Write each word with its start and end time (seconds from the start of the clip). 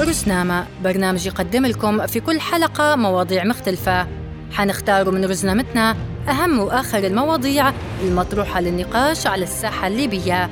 رزنامة 0.00 0.66
برنامج 0.84 1.26
يقدم 1.26 1.66
لكم 1.66 2.06
في 2.06 2.20
كل 2.20 2.40
حلقة 2.40 2.96
مواضيع 2.96 3.44
مختلفة. 3.44 4.06
حنختار 4.52 5.10
من 5.10 5.24
رزنامتنا 5.24 5.96
أهم 6.28 6.58
وآخر 6.58 6.98
المواضيع 6.98 7.72
المطروحة 8.02 8.60
للنقاش 8.60 9.26
على 9.26 9.42
الساحة 9.42 9.86
الليبية. 9.86 10.50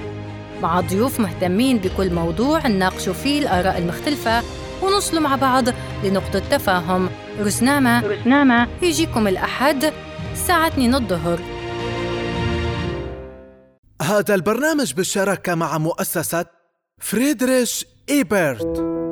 مع 0.62 0.80
ضيوف 0.80 1.20
مهتمين 1.20 1.78
بكل 1.78 2.12
موضوع 2.14 2.66
نناقشوا 2.66 3.12
فيه 3.12 3.38
الآراء 3.38 3.78
المختلفة 3.78 4.42
ونوصلوا 4.83 5.22
مع 5.22 5.37
بعض 5.37 5.65
لنقطة 6.04 6.38
تفاهم. 6.38 7.09
رزنامة 7.40 8.06
رزنامة. 8.06 8.69
يجيكم 8.83 9.29
الأحد 9.29 9.93
الساعة 10.33 10.67
2 10.67 10.95
الظهر. 10.95 11.40
هذا 14.03 14.35
البرنامج 14.35 14.95
بالشراكة 14.95 15.54
مع 15.54 15.79
مؤسسة 15.79 16.45
فريدريش 17.01 17.87
إيبرت. 18.11 19.02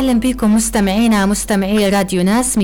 أهلا 0.00 0.20
بكم 0.20 0.54
مستمعينا 0.54 1.26
مستمعي 1.26 1.88
راديو 1.88 2.22
ناس 2.22 2.58
104.5 2.58 2.62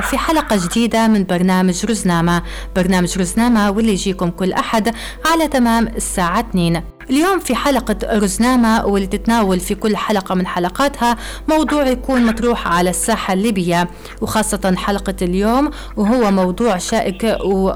في 0.00 0.18
حلقة 0.18 0.66
جديدة 0.66 1.08
من 1.08 1.24
برنامج 1.24 1.86
رزنامة 1.86 2.42
برنامج 2.76 3.18
رزنامة 3.18 3.70
واللي 3.70 3.92
يجيكم 3.92 4.30
كل 4.30 4.52
أحد 4.52 4.94
على 5.26 5.48
تمام 5.48 5.88
الساعة 5.88 6.40
2 6.40 6.82
اليوم 7.10 7.38
في 7.38 7.54
حلقة 7.54 8.18
رزنامة 8.18 8.86
واللي 8.86 9.06
تتناول 9.06 9.60
في 9.60 9.74
كل 9.74 9.96
حلقة 9.96 10.34
من 10.34 10.46
حلقاتها 10.46 11.16
موضوع 11.48 11.86
يكون 11.86 12.26
مطروح 12.26 12.68
على 12.68 12.90
الساحة 12.90 13.34
الليبية 13.34 13.88
وخاصة 14.20 14.74
حلقة 14.76 15.16
اليوم 15.22 15.70
وهو 15.96 16.30
موضوع 16.30 16.78
شائك 16.78 17.36
و 17.44 17.72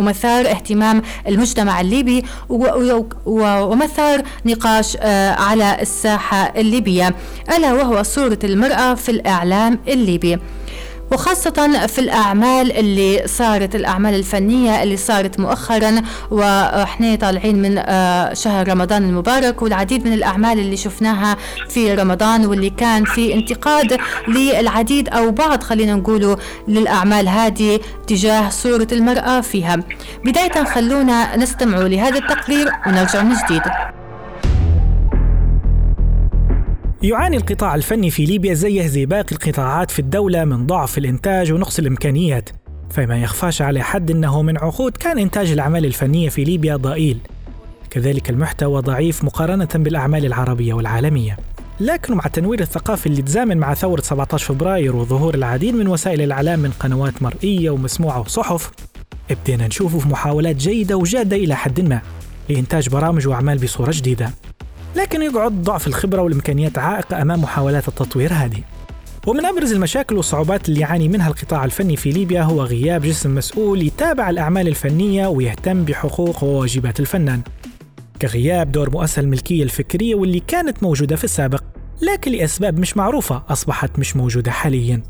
ومثار 0.00 0.46
اهتمام 0.50 1.02
المجتمع 1.28 1.80
الليبي 1.80 2.24
ومثار 3.26 4.22
نقاش 4.46 4.96
آه، 5.00 5.30
على 5.30 5.76
الساحة 5.82 6.52
الليبية 6.56 7.14
ألا 7.56 7.72
وهو 7.72 8.02
صورة 8.02 8.38
المرأة 8.44 8.94
في 8.94 9.08
الإعلام 9.08 9.78
الليبي. 9.88 10.38
وخاصة 11.12 11.86
في 11.86 11.98
الأعمال 11.98 12.72
اللي 12.72 13.22
صارت 13.26 13.74
الأعمال 13.74 14.14
الفنية 14.14 14.82
اللي 14.82 14.96
صارت 14.96 15.40
مؤخرا 15.40 16.02
وإحنا 16.30 17.16
طالعين 17.16 17.62
من 17.62 17.78
آه، 17.78 18.34
شهر 18.34 18.68
رمضان 18.68 19.02
المبارك 19.04 19.62
والعديد 19.62 20.06
من 20.06 20.12
الأعمال 20.12 20.58
اللي 20.58 20.76
شفناها 20.76 21.36
في 21.68 21.94
رمضان 21.94 22.46
واللي 22.46 22.70
كان 22.70 23.04
في 23.04 23.34
انتقاد 23.34 23.98
للعديد 24.28 25.08
أو 25.08 25.30
بعض 25.30 25.62
خلينا 25.62 25.94
نقوله 25.94 26.36
للأعمال 26.68 27.28
هذه 27.28 27.80
تجاه 28.06 28.48
صورة 28.48 28.88
المرأة 28.92 29.40
فيها. 29.40 29.76
بداية 30.24 30.64
خلونا 30.64 31.36
نستمع 31.36 31.78
لهذا 31.78 32.18
التقرير 32.18 32.72
ونرجع 32.86 33.22
من 33.22 33.34
جديد. 33.44 33.62
يعاني 37.02 37.36
القطاع 37.36 37.74
الفني 37.74 38.10
في 38.10 38.24
ليبيا 38.24 38.54
زيه 38.54 38.86
زي 38.86 39.06
باقي 39.06 39.32
القطاعات 39.32 39.90
في 39.90 39.98
الدولة 39.98 40.44
من 40.44 40.66
ضعف 40.66 40.98
الإنتاج 40.98 41.52
ونقص 41.52 41.78
الإمكانيات 41.78 42.50
فما 42.90 43.22
يخفاش 43.22 43.62
على 43.62 43.82
حد 43.82 44.10
أنه 44.10 44.42
من 44.42 44.58
عقود 44.58 44.96
كان 44.96 45.18
إنتاج 45.18 45.50
الأعمال 45.50 45.84
الفنية 45.84 46.28
في 46.28 46.44
ليبيا 46.44 46.76
ضئيل. 46.76 47.18
كذلك 47.90 48.30
المحتوى 48.30 48.82
ضعيف 48.82 49.24
مقارنة 49.24 49.68
بالأعمال 49.74 50.26
العربية 50.26 50.74
والعالمية. 50.74 51.36
لكن 51.80 52.14
مع 52.14 52.26
التنوير 52.26 52.60
الثقافي 52.60 53.06
اللي 53.06 53.22
تزامن 53.22 53.56
مع 53.58 53.74
ثورة 53.74 54.00
17 54.00 54.54
فبراير 54.54 54.96
وظهور 54.96 55.34
العديد 55.34 55.74
من 55.74 55.88
وسائل 55.88 56.22
الإعلام 56.22 56.58
من 56.58 56.70
قنوات 56.70 57.22
مرئية 57.22 57.70
ومسموعة 57.70 58.20
وصحف 58.20 58.70
ابتدينا 59.30 59.66
نشوف 59.66 59.96
في 59.96 60.08
محاولات 60.08 60.56
جيدة 60.56 60.96
وجادة 60.96 61.36
إلى 61.36 61.56
حد 61.56 61.80
ما 61.80 62.00
لإنتاج 62.48 62.88
برامج 62.88 63.28
وأعمال 63.28 63.58
بصورة 63.58 63.90
جديدة. 63.94 64.30
لكن 64.96 65.22
يقعد 65.22 65.62
ضعف 65.62 65.86
الخبرة 65.86 66.22
والإمكانيات 66.22 66.78
عائق 66.78 67.14
أمام 67.14 67.42
محاولات 67.42 67.88
التطوير 67.88 68.32
هذه. 68.32 68.62
ومن 69.26 69.44
أبرز 69.44 69.72
المشاكل 69.72 70.16
والصعوبات 70.16 70.68
اللي 70.68 70.80
يعاني 70.80 71.08
منها 71.08 71.28
القطاع 71.28 71.64
الفني 71.64 71.96
في 71.96 72.10
ليبيا 72.10 72.42
هو 72.42 72.62
غياب 72.62 73.02
جسم 73.02 73.34
مسؤول 73.34 73.82
يتابع 73.82 74.30
الأعمال 74.30 74.68
الفنية 74.68 75.26
ويهتم 75.26 75.84
بحقوق 75.84 76.44
وواجبات 76.44 77.00
الفنان. 77.00 77.40
كغياب 78.22 78.72
دور 78.72 78.90
مؤسسة 78.90 79.20
الملكية 79.20 79.62
الفكرية 79.62 80.14
واللي 80.14 80.40
كانت 80.40 80.82
موجودة 80.82 81.16
في 81.16 81.24
السابق 81.24 81.62
لكن 82.02 82.32
لأسباب 82.32 82.78
مش 82.78 82.96
معروفة 82.96 83.42
أصبحت 83.48 83.98
مش 83.98 84.16
موجودة 84.16 84.50
حاليا. 84.50 85.02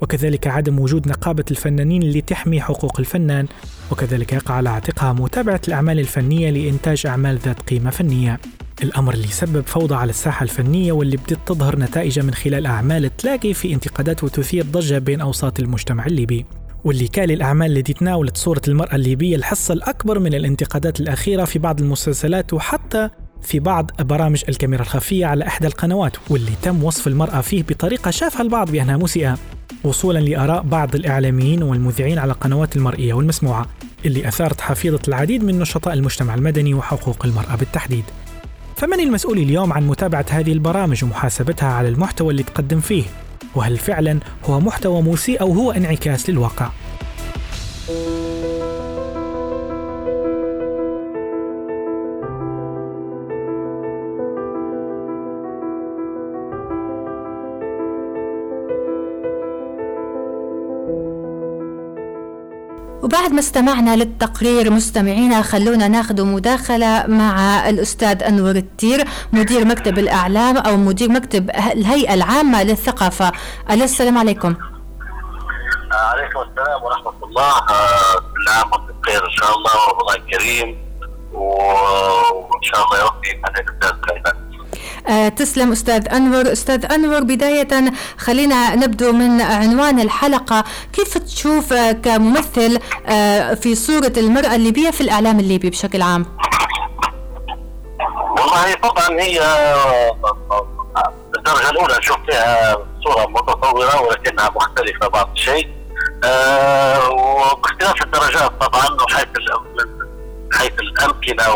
وكذلك 0.00 0.46
عدم 0.46 0.78
وجود 0.78 1.08
نقابة 1.08 1.44
الفنانين 1.50 2.02
اللي 2.02 2.20
تحمي 2.20 2.60
حقوق 2.60 3.00
الفنان 3.00 3.46
وكذلك 3.90 4.32
يقع 4.32 4.54
على 4.54 4.70
عاتقها 4.70 5.12
متابعة 5.12 5.60
الأعمال 5.68 6.00
الفنية 6.00 6.50
لإنتاج 6.50 7.06
أعمال 7.06 7.38
ذات 7.38 7.60
قيمة 7.60 7.90
فنية. 7.90 8.40
الأمر 8.82 9.14
اللي 9.14 9.26
سبب 9.26 9.66
فوضى 9.66 9.94
على 9.94 10.10
الساحة 10.10 10.42
الفنية 10.42 10.92
واللي 10.92 11.16
بدت 11.16 11.38
تظهر 11.46 11.78
نتائجها 11.78 12.22
من 12.22 12.34
خلال 12.34 12.66
أعمال 12.66 13.16
تلاقي 13.16 13.54
في 13.54 13.74
انتقادات 13.74 14.24
وتثير 14.24 14.64
ضجة 14.64 14.98
بين 14.98 15.20
أوساط 15.20 15.60
المجتمع 15.60 16.06
الليبي. 16.06 16.46
واللي 16.84 17.08
كان 17.08 17.30
الأعمال 17.30 17.76
التي 17.76 17.92
تناولت 17.92 18.36
صورة 18.36 18.62
المرأة 18.68 18.94
الليبية 18.94 19.36
الحصة 19.36 19.74
الأكبر 19.74 20.18
من 20.18 20.34
الانتقادات 20.34 21.00
الأخيرة 21.00 21.44
في 21.44 21.58
بعض 21.58 21.80
المسلسلات 21.80 22.52
وحتى 22.52 23.08
في 23.42 23.60
بعض 23.60 23.90
برامج 24.00 24.44
الكاميرا 24.48 24.82
الخفية 24.82 25.26
على 25.26 25.46
إحدى 25.46 25.66
القنوات 25.66 26.16
واللي 26.30 26.52
تم 26.62 26.84
وصف 26.84 27.06
المرأة 27.06 27.40
فيه 27.40 27.62
بطريقة 27.62 28.10
شافها 28.10 28.42
البعض 28.42 28.70
بأنها 28.70 28.96
مسيئة. 28.96 29.38
وصولا 29.84 30.18
لآراء 30.18 30.62
بعض 30.62 30.94
الإعلاميين 30.94 31.62
والمذيعين 31.62 32.18
على 32.18 32.32
القنوات 32.32 32.76
المرئية 32.76 33.14
والمسموعة 33.14 33.66
اللي 34.04 34.28
أثارت 34.28 34.60
حفيظة 34.60 35.00
العديد 35.08 35.44
من 35.44 35.58
نشطاء 35.58 35.94
المجتمع 35.94 36.34
المدني 36.34 36.74
وحقوق 36.74 37.26
المرأة 37.26 37.56
بالتحديد. 37.56 38.04
فمن 38.76 39.00
المسؤول 39.00 39.38
اليوم 39.38 39.72
عن 39.72 39.86
متابعة 39.86 40.26
هذه 40.30 40.52
البرامج 40.52 41.04
ومحاسبتها 41.04 41.68
على 41.68 41.88
المحتوى 41.88 42.30
اللي 42.30 42.42
تقدم 42.42 42.80
فيه؟ 42.80 43.04
وهل 43.54 43.78
فعلا 43.78 44.20
هو 44.44 44.60
محتوى 44.60 45.02
مسيء 45.02 45.40
أو 45.40 45.52
هو 45.52 45.70
انعكاس 45.70 46.30
للواقع؟ 46.30 46.70
وبعد 63.14 63.32
ما 63.32 63.38
استمعنا 63.38 63.96
للتقرير 63.96 64.70
مستمعينا 64.70 65.42
خلونا 65.42 65.88
ناخذ 65.88 66.24
مداخلة 66.24 67.04
مع 67.06 67.68
الأستاذ 67.68 68.22
أنور 68.22 68.50
التير 68.50 69.04
مدير 69.32 69.64
مكتب 69.64 69.98
الأعلام 69.98 70.56
أو 70.56 70.76
مدير 70.76 71.10
مكتب 71.10 71.50
الهيئة 71.50 72.14
العامة 72.14 72.62
للثقافة. 72.62 73.32
السلام 73.70 74.18
عليكم. 74.18 74.54
عليكم 75.92 76.40
السلام 76.40 76.82
ورحمة 76.82 77.24
الله. 77.24 77.52
آه، 77.58 78.14
كل 78.18 78.48
عام 78.56 78.72
وأنتم 78.72 79.00
بخير 79.02 79.26
إن 79.26 79.32
شاء 79.32 79.56
الله 79.56 79.70
ورمضان 79.88 80.30
كريم. 80.30 80.78
وإن 81.32 82.62
شاء 82.62 82.84
الله 82.84 82.98
يوفي 82.98 83.36
من 83.36 83.44
الأستاذ 83.48 83.94
تسلم 85.36 85.72
أستاذ 85.72 86.08
أنور. 86.14 86.52
أستاذ 86.52 86.92
أنور 86.92 87.20
بداية 87.22 87.92
خلينا 88.18 88.74
نبدو 88.74 89.12
من 89.12 89.40
عنوان 89.40 90.00
الحلقة. 90.00 90.64
كيف 90.92 91.18
تشوف 91.18 91.72
آه 91.72 91.92
كممثل 91.92 92.78
آه 93.06 93.54
في 93.54 93.74
صورة 93.74 94.12
المرأة 94.16 94.54
الليبية 94.54 94.90
في 94.90 95.00
الإعلام 95.00 95.40
الليبي 95.40 95.70
بشكل 95.70 96.02
عام؟ 96.02 96.26
والله 98.38 98.74
طبعا 98.74 99.20
هي 99.20 99.40
الدرجة 101.36 101.70
الأولى 101.70 101.98
نشوف 101.98 102.16
فيها 102.26 102.76
صورة 103.04 103.26
متطورة 103.26 104.02
ولكنها 104.02 104.50
مختلفة 104.56 105.08
بعض 105.08 105.30
الشيء. 105.32 105.68
آه 106.24 107.10
وباختلاف 107.10 108.02
الدرجات 108.02 108.50
طبعا 108.60 108.86
وحيث 109.02 109.26
حيث 110.52 110.72
الأمكنة 110.80 111.54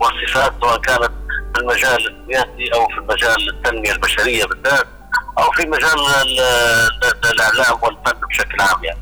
والصفات 0.00 0.52
سواء 0.60 0.78
كانت 0.78 1.10
في 1.54 1.60
المجال 1.60 1.96
السياسي 1.96 2.74
أو 2.74 2.86
في 2.86 3.00
مجال 3.08 3.48
التنمية 3.48 3.92
البشرية 3.92 4.44
بالذات 4.44 4.86
أو 5.38 5.50
في 5.50 5.66
مجال 5.66 5.98
الإعلام 7.32 7.78
والفن 7.82 8.20
بشكل 8.28 8.60
عام 8.60 8.84
يعني. 8.84 8.98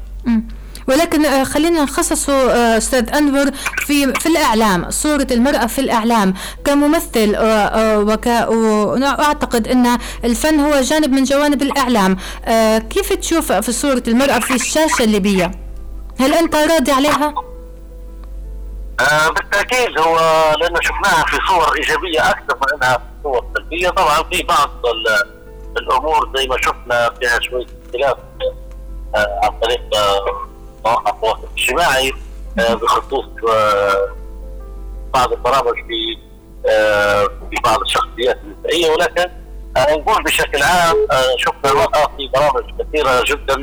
ولكن 0.88 1.24
آه، 1.24 1.44
خلينا 1.44 1.82
نخصصه 1.82 2.32
آه، 2.32 2.76
أستاذ 2.76 3.14
أنور 3.14 3.50
في 3.86 4.12
في 4.12 4.26
الإعلام 4.26 4.90
صورة 4.90 5.26
المرأة 5.30 5.66
في 5.66 5.78
الإعلام 5.78 6.34
كممثل 6.64 7.34
آه، 7.36 7.98
وك 7.98 8.26
وأعتقد 8.26 9.68
أن 9.68 9.98
الفن 10.24 10.60
هو 10.60 10.80
جانب 10.80 11.10
من 11.10 11.24
جوانب 11.24 11.62
الإعلام 11.62 12.16
كيف 12.90 13.12
تشوف 13.12 13.52
في 13.52 13.72
صورة 13.72 14.02
المرأة 14.08 14.38
في 14.38 14.54
الشاشة 14.54 15.04
الليبية 15.04 15.50
هل 16.20 16.34
أنت 16.34 16.54
راضي 16.54 16.92
عليها؟ 16.92 17.34
آه 19.00 19.28
بالتأكيد 19.30 19.98
هو 19.98 20.16
لأنه 20.60 20.80
شفناها 20.80 21.24
في 21.26 21.36
صور 21.48 21.76
إيجابية 21.76 22.30
أكثر 22.30 22.56
من 22.56 22.74
إنها 22.74 22.96
في 22.98 23.04
صور 23.22 23.44
سلبية. 23.56 23.88
طبعا 23.90 24.22
في 24.22 24.42
بعض 24.42 24.70
الأمور 25.76 26.30
زي 26.36 26.46
ما 26.46 26.56
شفنا 26.60 27.10
فيها 27.20 27.40
شوية 27.40 27.66
اختلاف 27.86 28.16
آه، 29.14 29.40
عن 29.42 29.50
طريق 29.60 29.80
مواقع 30.84 31.10
التواصل 31.10 31.40
الاجتماعي 31.56 32.12
بخصوص 32.56 33.24
بعض 35.14 35.32
البرامج 35.32 35.74
في 35.74 36.16
في 37.50 37.56
بعض 37.64 37.80
الشخصيات 37.80 38.38
النسائية. 38.44 38.90
ولكن 38.90 39.30
نقول 39.78 40.22
بشكل 40.22 40.62
عام 40.62 40.96
شفنا 41.38 41.70
المراه 41.72 42.10
في 42.16 42.28
برامج 42.34 42.64
كثيرة 42.78 43.24
جدا 43.26 43.54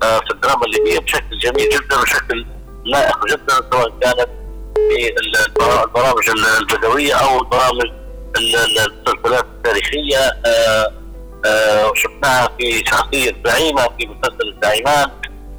في 0.00 0.30
الدراما 0.30 0.64
الليبية 0.66 0.98
بشكل 1.00 1.38
جميل 1.38 1.68
جدا 1.70 1.98
وشكل 2.00 2.46
لائق 2.84 3.26
جدا 3.26 3.54
سواء 3.72 3.88
كانت 4.00 4.28
في 4.88 5.14
البرامج 5.84 6.30
البدويه 6.60 7.14
أو 7.14 7.38
البرامج 7.38 7.90
المسلسلات 8.38 9.44
التاريخية 9.44 10.18
آه، 10.46 10.92
آه، 11.46 11.92
شفناها 11.94 12.48
في 12.58 12.84
شخصية 12.86 13.36
زعيمة 13.46 13.82
في 13.82 14.06
مسلسل 14.06 14.54
الزعيمان 14.56 15.10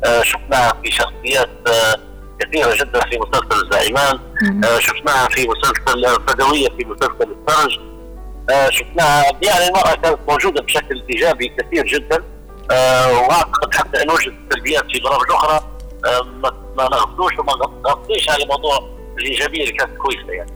آه، 0.05 0.21
شفناها 0.23 0.73
في 0.83 0.91
شخصيات 0.91 1.49
كثيرة 2.39 2.75
جدا 2.75 2.99
في 2.99 3.19
مسلسل 3.19 3.65
الزعيمان 3.65 4.19
شفناها 4.79 5.27
في 5.29 5.47
مسلسل 5.47 6.23
بدويه 6.27 6.67
في 6.69 6.85
مسلسل 6.85 7.35
السرج 7.47 7.79
شفناها 8.69 9.23
يعني 9.41 9.67
المرأة 9.67 9.95
كانت 9.95 10.19
موجودة 10.27 10.61
بشكل 10.61 11.03
إيجابي 11.09 11.47
كثير 11.47 11.85
جدا 11.85 12.23
وأعتقد 13.11 13.73
حتى 13.73 14.03
أن 14.03 14.11
وجدت 14.11 14.53
سلبيات 14.53 14.83
في 14.91 14.99
برامج 14.99 15.31
أخرى 15.31 15.59
ما 16.77 16.83
نغفلوش 16.83 17.39
وما 17.39 17.53
نغطيش 17.85 18.29
على 18.29 18.45
موضوع 18.45 18.96
الايجابيه 19.19 19.61
اللي 19.61 19.73
كانت 19.73 19.97
كويسة 19.97 20.31
يعني. 20.33 20.51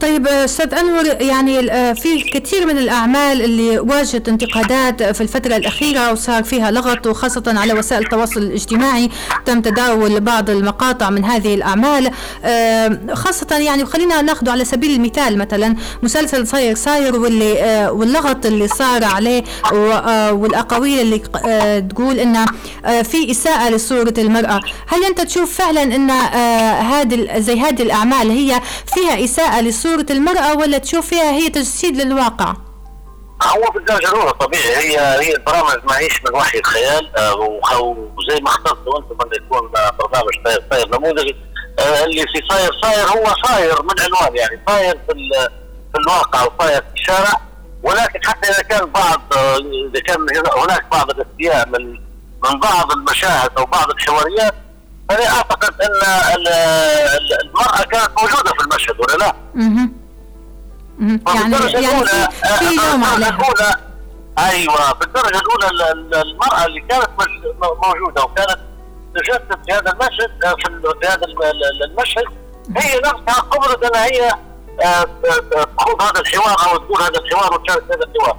طيب 0.00 0.26
أستاذ 0.26 0.74
أنور 0.74 1.06
يعني 1.06 1.72
آه، 1.72 1.92
في 1.92 2.20
كثير 2.20 2.66
من 2.66 2.78
الأعمال 2.78 3.42
اللي 3.42 3.78
واجهت 3.78 4.28
انتقادات 4.28 5.02
في 5.02 5.20
الفترة 5.20 5.56
الأخيرة 5.56 6.12
وصار 6.12 6.44
فيها 6.44 6.70
لغط 6.70 7.06
وخاصة 7.06 7.42
على 7.46 7.72
وسائل 7.72 8.02
التواصل 8.02 8.40
الاجتماعي 8.42 9.10
تم 9.44 9.60
تداول 9.60 10.20
بعض 10.20 10.50
المقاطع 10.50 11.10
من 11.10 11.24
هذه 11.24 11.54
الأعمال. 11.54 12.10
آه، 12.44 12.98
خاصة 13.12 13.56
يعني 13.58 13.84
خلينا 13.84 14.22
ناخذه 14.22 14.50
على 14.50 14.64
سبيل 14.64 14.90
المثال 14.90 15.38
مثلا 15.38 15.76
مسلسل 16.02 16.46
صاير 16.46 16.74
صاير 16.74 17.16
واللي 17.16 17.62
آه، 17.62 17.92
واللغط 17.92 18.46
اللي 18.46 18.68
صار 18.68 19.04
عليه 19.04 19.44
والأقاويل 20.32 21.00
اللي 21.00 21.18
تقول 21.80 22.18
إن 22.18 22.46
في 23.02 23.30
إساءة 23.30 23.70
لصورة 23.70 24.14
المرأة. 24.18 24.60
هل 24.86 25.04
أنت 25.04 25.20
تشوف 25.20 25.58
فعلا 25.58 25.82
إن 25.82 26.10
هذه 26.80 27.38
زي 27.38 27.60
هذه 27.60 27.82
الأعمال 27.82 28.30
هي 28.30 28.60
فيها 28.94 29.24
إساءة 29.24 29.47
لصورة 29.56 30.06
المرأة 30.10 30.56
ولا 30.58 30.78
تشوف 30.78 31.06
فيها 31.06 31.30
هي 31.30 31.48
تجسيد 31.48 31.96
للواقع؟ 31.96 32.54
هو 33.42 33.70
بالدرجة 33.74 34.08
الأولى 34.08 34.32
طبيعي. 34.32 34.76
هي 34.76 34.98
هي 34.98 35.34
البرامج 35.36 35.84
معيش 35.84 36.22
من 36.24 36.34
وحي 36.34 36.58
الخيال 36.58 37.16
آه، 37.16 37.34
وزي 38.18 38.40
ما 38.40 38.48
اخترتوا 38.48 38.98
أنتم 38.98 39.16
أن 39.24 39.44
يكون 39.44 39.70
برنامج 39.98 40.32
صاير 40.44 40.64
صاير 40.70 40.88
نموذجي. 40.88 41.36
آه، 41.78 42.04
اللي 42.04 42.22
في 42.22 42.42
صاير 42.50 42.70
صاير 42.82 43.06
هو 43.06 43.34
صاير 43.46 43.82
من 43.82 43.94
عنوان 44.00 44.36
يعني 44.36 44.60
صاير 44.68 44.92
في 44.92 45.14
في 45.92 45.98
الواقع 45.98 46.42
وصاير 46.42 46.80
في 46.82 47.00
الشارع. 47.00 47.40
ولكن 47.82 48.20
حتى 48.24 48.48
إذا 48.48 48.62
كان 48.62 48.86
بعض 48.86 49.20
آه، 49.36 49.56
إذا 49.90 50.00
كان 50.00 50.26
هناك 50.62 50.86
بعض 50.92 51.10
الاستياء 51.10 51.68
من 51.68 52.08
من 52.44 52.60
بعض 52.60 52.92
المشاهد 52.92 53.50
أو 53.58 53.64
بعض 53.64 53.90
الحواريات 53.90 54.54
فانا 55.08 55.30
أعتقد 55.30 55.74
إن 55.80 55.90
المرأة 57.44 57.82
كانت 57.82 58.10
موجودة 58.22 58.50
في 58.50 58.60
المشهد 58.60 59.00
ولا 59.00 59.16
لا؟ 59.16 59.34
أها 59.56 59.88
يعني 61.34 61.72
يعني 61.72 62.30
في 62.58 62.64
لوم 62.64 63.04
عليها 63.04 63.88
أيوه 64.38 64.92
بالدرجه 64.92 65.38
الأولى 65.38 65.92
المرأة 66.22 66.66
اللي 66.66 66.80
كانت 66.80 67.08
موجودة 67.84 68.22
وكانت 68.22 68.58
تجسد 69.14 69.58
في 69.66 69.72
هذا 69.72 69.92
المشهد 69.92 70.30
في 71.00 71.06
هذا 71.06 71.26
المشهد. 71.84 72.24
هي 72.76 72.98
نفسها 72.98 73.40
قبلت 73.40 73.84
انها 73.84 74.04
هي 74.04 74.32
آه، 74.84 75.06
تخوض 75.76 76.02
هذا 76.02 76.20
الحوار 76.20 76.56
أو 76.70 76.76
تقول 76.76 77.02
هذا 77.02 77.18
الحوار 77.18 77.54
وتشارك 77.54 77.84
هذا 77.84 78.04
الحوار. 78.04 78.36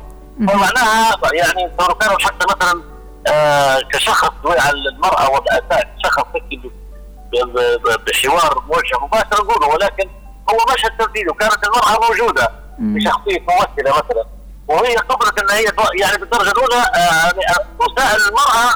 فمعناها 0.47 1.17
يعني 1.33 1.71
كانوا 2.01 2.19
حتى 2.19 2.45
مثلا 2.49 2.81
آه، 3.31 3.79
كشخص 3.93 4.31
على 4.45 4.89
المرأة 4.89 5.29
والأساء 5.29 5.95
شخص 6.03 6.23
بحوار 8.07 8.63
موجه 8.67 8.99
مباشر 9.05 9.43
نقوله 9.43 9.67
ولكن 9.67 10.09
هو 10.49 10.57
مشهد 10.73 10.97
تمثيلي 10.97 11.29
وكانت 11.29 11.63
المرأة 11.63 12.09
موجودة 12.09 12.51
بشخصية 12.79 13.39
ممثلة 13.39 13.91
مثلا. 13.97 14.25
وهي 14.67 14.95
قبلت 14.95 15.39
إن 15.39 15.49
هي 15.49 15.65
يعني 16.01 16.17
بالدرجة 16.17 16.51
الأولى 16.51 16.75
آه، 16.75 17.33
وسائل 17.79 18.21
المرأة 18.27 18.75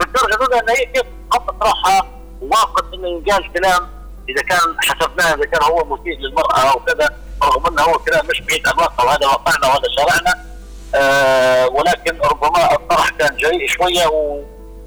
بالدرجة 0.00 0.34
الأولى 0.34 0.60
إن 0.60 0.68
هي 0.70 0.86
كيف 0.86 1.06
قصت 1.30 1.62
روحها 1.62 2.06
ووافقت 2.42 2.84
إنه 2.94 3.08
ينقال 3.08 3.52
كلام 3.52 3.88
إذا 4.28 4.42
كان 4.42 4.76
حسبناه 4.78 5.34
إذا 5.34 5.44
كان 5.46 5.62
هو 5.62 5.84
مسيء 5.84 6.18
للمرأة 6.18 6.60
أو 6.72 6.78
كذا 6.80 7.08
رغم 7.42 7.66
إنه 7.66 7.82
هو 7.82 7.98
كلام 7.98 8.26
مش 8.26 8.40
بعيد 8.40 8.68
عن 8.68 8.72
الواقع 8.74 9.04
وهذا 9.04 9.26
واقعنا 9.26 9.66
وهذا 9.66 9.88
شرعنا. 9.96 10.51
ولكن 11.72 12.18
ربما 12.30 12.72
الطرح 12.72 13.08
كان 13.10 13.36
جريء 13.36 13.66
شوية. 13.68 14.06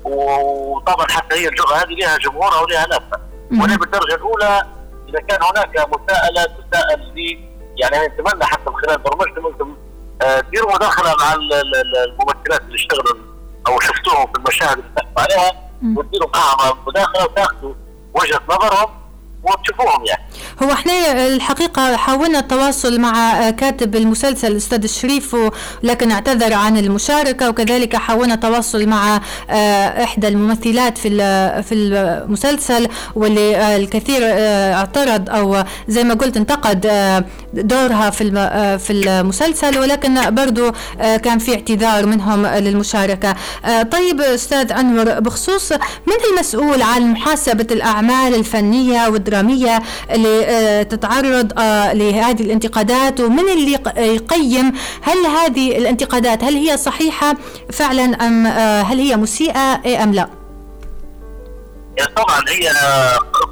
وطبعا 0.04 1.08
حتى 1.10 1.36
هي 1.36 1.48
اللغة 1.48 1.76
هذه 1.76 1.94
لها 1.94 2.18
جمهورها 2.18 2.62
ولها 2.62 2.88
ناسها 2.88 3.20
وهنا 3.52 3.76
بالدرجة 3.78 4.16
الأولى 4.16 4.64
إذا 5.10 5.20
كان 5.20 5.40
هناك 5.44 5.90
مساءلة 5.90 6.44
تساءل 6.44 7.12
لي 7.16 7.40
يعني 7.78 8.08
نتمنى 8.08 8.46
حتى 8.46 8.70
من 8.70 8.76
خلال 8.76 8.98
برمجتكم 8.98 9.46
أنتم 9.48 9.76
آه 10.22 10.40
ديروا 10.40 10.76
مداخلة 10.76 11.16
مع 11.20 11.34
الممثلات 11.34 12.62
اللي 12.62 12.76
اشتغلوا 12.76 13.18
أو 13.68 13.80
شفتوهم 13.80 14.28
في 14.28 14.40
المشاهد 14.40 14.78
اللي 14.78 14.92
تحكوا 14.96 15.22
عليها 15.22 15.70
وتديروا 15.98 16.30
معهم 16.34 16.78
مداخلة 16.88 17.24
وتاخذوا 17.24 17.74
وجهة 18.14 18.42
نظرهم 18.50 18.90
وتشوفوهم 19.44 20.06
يعني. 20.06 20.25
هو 20.64 20.72
إحنا 20.72 21.28
الحقيقة 21.28 21.96
حاولنا 21.96 22.40
التواصل 22.40 23.00
مع 23.00 23.50
كاتب 23.50 23.96
المسلسل 23.96 24.52
الاستاذ 24.52 24.84
الشريف 24.84 25.36
لكن 25.84 26.12
اعتذر 26.12 26.54
عن 26.54 26.78
المشاركة 26.78 27.50
وكذلك 27.50 27.96
حاولنا 27.96 28.34
التواصل 28.34 28.86
مع 28.86 29.22
آه، 29.50 30.04
إحدى 30.04 30.28
الممثلات 30.28 30.98
في 30.98 31.10
في 31.64 31.76
المسلسل 31.76 32.88
واللي 33.16 33.56
آه، 33.58 33.78
الكثير 33.78 34.20
آه، 34.24 34.74
اعترض 34.74 35.30
أو 35.30 35.64
زي 35.88 36.04
ما 36.04 36.14
قلت 36.14 36.38
انتقد 36.38 36.82
دورها 37.54 38.10
في 38.10 38.26
في 38.80 38.94
المسلسل 38.94 39.80
ولكن 39.80 40.36
برضو 40.36 40.72
كان 41.00 41.40
في 41.40 41.54
اعتذار 41.54 42.06
منهم 42.06 42.46
للمشاركة. 42.46 43.36
طيب 43.92 44.22
أستاذ 44.22 44.72
أنور 44.72 45.20
بخصوص 45.20 45.72
من 45.72 46.16
المسؤول 46.32 46.82
عن 46.82 47.12
محاسبة 47.12 47.68
الأعمال 47.72 48.36
الفنية 48.36 49.08
والدرامية 49.08 49.82
اللي 50.12 50.45
تتعرض 50.84 51.60
آه، 51.60 51.94
لهذه 51.94 52.42
الانتقادات 52.42 53.20
ومن 53.20 53.50
اللي 53.50 53.80
يقيم 53.98 54.74
هل 55.02 55.26
هذه 55.26 55.78
الانتقادات 55.78 56.44
هل 56.44 56.54
هي 56.54 56.78
صحيحة 56.78 57.36
فعلا 57.74 58.04
أم 58.04 58.48
آه، 58.48 58.82
هل 58.82 59.00
هي 59.00 59.16
مسيئة 59.18 59.82
إيه 59.86 60.04
أم 60.04 60.14
لا؟ 60.14 60.30
يعني 61.98 62.14
طبعا 62.16 62.40
هي 62.50 62.72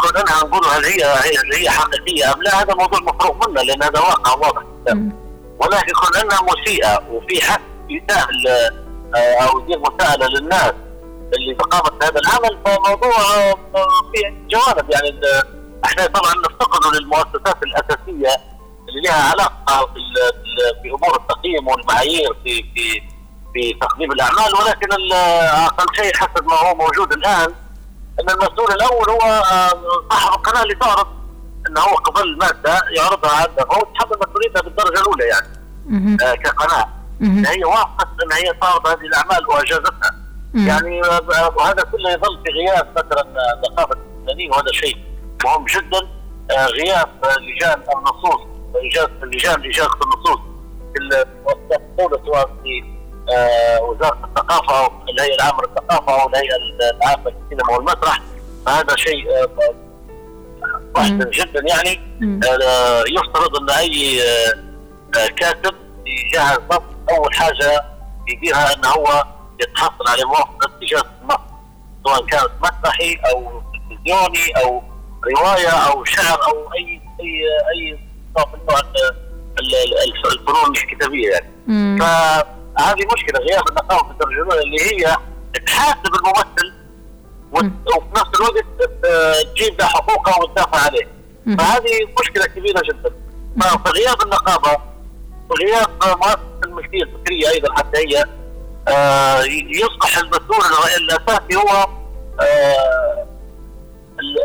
كوننا 0.01 0.43
نقول 0.43 0.65
هل 0.65 0.85
هي 0.85 1.03
هي 1.03 1.61
هي 1.61 1.69
حقيقية 1.69 2.33
أم 2.33 2.41
لا 2.41 2.61
هذا 2.61 2.73
موضوع 2.73 2.99
مفروغ 2.99 3.47
منه 3.47 3.61
لأن 3.61 3.83
هذا 3.83 3.99
واقع 3.99 4.33
واضح. 4.33 4.63
ولكن 5.59 5.93
كون 5.93 6.21
أنها 6.21 6.39
مسيئة 6.53 7.03
وفي 7.11 7.41
حق 7.41 7.61
يسال 7.89 8.47
أو 9.15 9.59
يدير 9.59 9.79
مساءلة 9.79 10.27
للناس 10.27 10.73
اللي 11.33 11.53
قامت 11.53 11.91
بهذا 12.01 12.19
العمل 12.19 12.57
فموضوع 12.65 13.11
فيه 14.13 14.47
جوانب. 14.49 14.91
يعني 14.91 15.19
إحنا 15.85 16.05
طبعا 16.05 16.33
نفتقد 16.83 16.95
للمؤسسات 16.95 17.63
الأساسية 17.63 18.35
اللي 18.89 19.01
لها 19.01 19.29
علاقة 19.29 19.89
بأمور 20.83 21.15
التقييم 21.15 21.67
والمعايير 21.67 22.33
في 22.43 22.63
في 22.75 23.01
في 23.53 23.73
تقديم 23.81 24.11
الأعمال 24.11 24.53
ولكن 24.55 25.13
أقل 25.13 25.95
شيء 25.95 26.15
حسب 26.15 26.45
ما 26.45 26.53
هو 26.53 26.75
موجود 26.75 27.13
الآن 27.13 27.53
أن 28.19 28.29
المسؤول 28.29 28.71
الأول 28.71 29.09
هو 29.09 29.21
آه، 29.21 30.03
صاحب 30.11 30.33
القناة 30.33 30.63
اللي 30.63 30.75
تعرض 30.75 31.07
أنه 31.67 31.81
هو 31.81 31.95
قبل 31.95 32.21
الماده 32.21 32.81
يعرضها 32.97 33.31
عندها 33.31 33.65
فهو 33.65 33.81
يتحمل 33.81 34.17
مسؤوليتها 34.27 34.61
بالدرجة 34.61 34.99
الأولى 35.01 35.23
يعني 35.25 35.47
آه 36.23 36.35
كقناة. 36.35 36.89
هي 37.45 37.63
وافقت 37.63 38.07
أن 38.23 38.31
هي 38.31 38.53
تعرض 38.61 38.87
هذه 38.87 39.01
الأعمال 39.01 39.47
وأجازتها. 39.49 40.11
يعني 40.55 41.01
آه، 41.03 41.53
وهذا 41.55 41.83
كله 41.83 42.11
يظل 42.11 42.39
في 42.45 42.51
غياب 42.51 42.87
مثلا 42.91 43.25
ثقافة 43.63 43.97
الفنانين 44.19 44.51
وهذا 44.51 44.71
شيء 44.71 44.97
مهم 45.45 45.65
جدا. 45.65 45.97
آه، 45.97 46.22
غياب 46.51 47.09
لجان 47.41 47.81
النصوص 47.97 48.41
لجان 49.23 49.61
لإجازة 49.61 49.99
النصوص 50.03 50.39
في 50.93 50.99
المؤسسات 50.99 51.81
الدولة 51.81 52.19
سواء 52.25 52.49
في 52.63 52.93
آه، 53.33 53.81
وزارة 53.81 54.17
الثقافة 54.23 54.79
أو 54.79 54.91
الهيئة 55.09 55.35
العامة 55.35 55.61
للثقافة 55.63 56.21
أو 56.21 56.29
الهيئة 56.29 56.55
العامة 56.95 57.31
للسينما 57.31 57.71
والمسرح. 57.71 58.21
فهذا 58.65 58.95
شيء 58.95 59.29
آه، 59.29 59.73
محسن 60.95 61.29
جدا 61.29 61.63
يعني 61.67 61.99
يفترض 63.09 63.55
أن 63.61 63.69
أي 63.69 64.19
كاتب 65.35 65.75
يجهز 66.05 66.59
نص 66.71 66.81
أول 67.11 67.33
حاجة 67.33 67.83
يديرها 68.27 68.73
انه 68.75 68.89
هو 68.89 69.23
يتحصل 69.61 70.07
على 70.07 70.25
موافقة 70.25 70.71
تجاره 70.81 71.09
النص 71.21 71.39
سواء 72.05 72.25
كانت 72.25 72.49
مسرحي 72.61 73.19
أو 73.31 73.61
تلفزيوني 73.73 74.63
أو 74.63 74.83
رواية 75.37 75.69
أو 75.69 76.03
شعر 76.05 76.39
أو 76.47 76.73
اي 76.73 77.01
اي 77.19 77.43
أي 77.75 77.99
نوع 78.37 78.45
من 78.53 78.59
نوع 78.69 78.79
الفنون 80.31 80.75
الكتابية 80.77 81.29
يعني. 81.31 81.49
فهذه 81.99 83.05
مشكلة 83.13 83.39
غياب 83.39 83.67
النقابه 83.69 84.13
في 84.13 84.23
الاولى 84.31 84.61
اللي 84.63 84.81
هي 84.81 85.15
تحاسب 85.65 86.15
الممثل 86.15 86.73
وفي 87.51 88.07
نفس 88.15 88.29
الوقت 88.39 88.65
تجيب 89.55 89.79
له 89.79 89.85
حقوقه 89.85 90.41
وتدافع 90.43 90.77
عليه. 90.85 91.07
فهذه 91.57 91.91
مشكلة 92.21 92.45
كبيرة 92.45 92.81
جدا. 92.85 93.11
فغياب 93.85 94.21
النقابة 94.23 94.77
وغياب 95.49 95.87
مؤسسة 96.03 96.39
الملكيه 96.65 97.03
الفكرية 97.03 97.49
أيضا 97.49 97.73
حتى 97.73 97.97
هي 97.99 98.25
آه 98.87 99.41
يصبح 99.69 100.17
المسؤول 100.17 100.59
الأساسي 100.97 101.55
هو 101.55 101.87
آه 102.41 103.25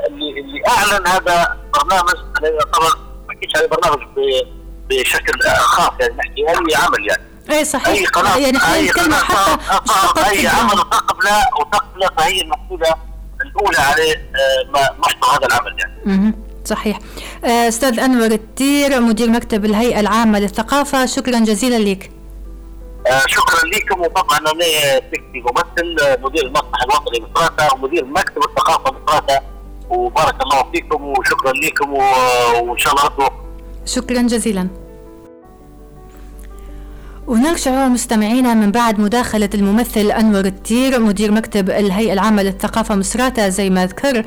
اللي 0.08 0.40
اللي 0.40 0.62
أعلن 0.68 1.06
هذا 1.06 1.56
برنامج 1.74 2.14
طبعا 2.72 2.90
ما 3.28 3.34
اكيدش 3.34 3.56
هذا 3.56 3.66
برنامج 3.66 3.98
بشكل 4.90 5.40
خاص 5.58 5.92
يعني 6.00 6.14
نحكي 6.14 6.48
أي 6.48 6.76
عمل 6.76 7.08
يعني. 7.08 7.22
اي 7.50 7.64
صحيح. 7.64 7.88
أي 7.88 8.04
قناة 8.06 8.36
يعني 8.36 8.58
أي 8.74 8.90
قناة 8.90 9.16
حتى 9.16 10.30
أي 10.30 10.46
عمل 10.46 10.76
تقبله 10.76 11.48
وتقبلة 11.60 12.08
فهي 12.18 12.40
المسؤوله 12.40 12.94
الأولى 13.40 13.78
على 13.78 14.12
آه، 14.12 14.96
محتوى 14.98 15.30
هذا 15.36 15.46
العمل 15.46 15.76
يعني. 15.78 16.34
صحيح. 16.64 16.98
آه، 17.44 17.68
أستاذ 17.68 18.00
أنور 18.00 18.26
التير 18.26 19.00
مدير 19.00 19.30
مكتب 19.30 19.64
الهيئة 19.64 20.00
العامة 20.00 20.38
للثقافة 20.38 21.06
شكرا 21.06 21.38
جزيلا 21.38 21.90
لك. 21.90 22.10
آه 23.06 23.22
شكرا 23.26 23.64
لكم 23.64 24.00
وطبعا 24.00 24.38
أنا 24.38 24.50
سكتي 25.12 25.42
ممثل 25.42 26.20
مدير 26.22 26.46
المسرح 26.46 26.82
الوطني 26.82 27.20
بفرنسا 27.20 27.72
ومدير 27.72 28.04
مكتب 28.04 28.42
الثقافة 28.48 28.90
بفرنسا 28.90 29.40
وبارك 29.90 30.42
الله 30.42 30.70
فيكم 30.72 31.04
وشكرا 31.04 31.52
لكم 31.52 31.92
وإن 31.92 32.78
شاء 32.78 32.92
الله 32.92 33.30
شكرا 33.84 34.22
جزيلا. 34.22 34.68
ونرجع 37.28 37.88
مستمعينا 37.88 38.54
من 38.54 38.70
بعد 38.70 39.00
مداخلة 39.00 39.50
الممثل 39.54 40.10
أنور 40.10 40.44
التير 40.44 41.00
مدير 41.00 41.32
مكتب 41.32 41.70
الهيئة 41.70 42.12
العامة 42.12 42.42
للثقافة 42.42 42.94
مصراتة 42.94 43.48
زي 43.48 43.70
ما 43.70 43.86
ذكر 43.86 44.24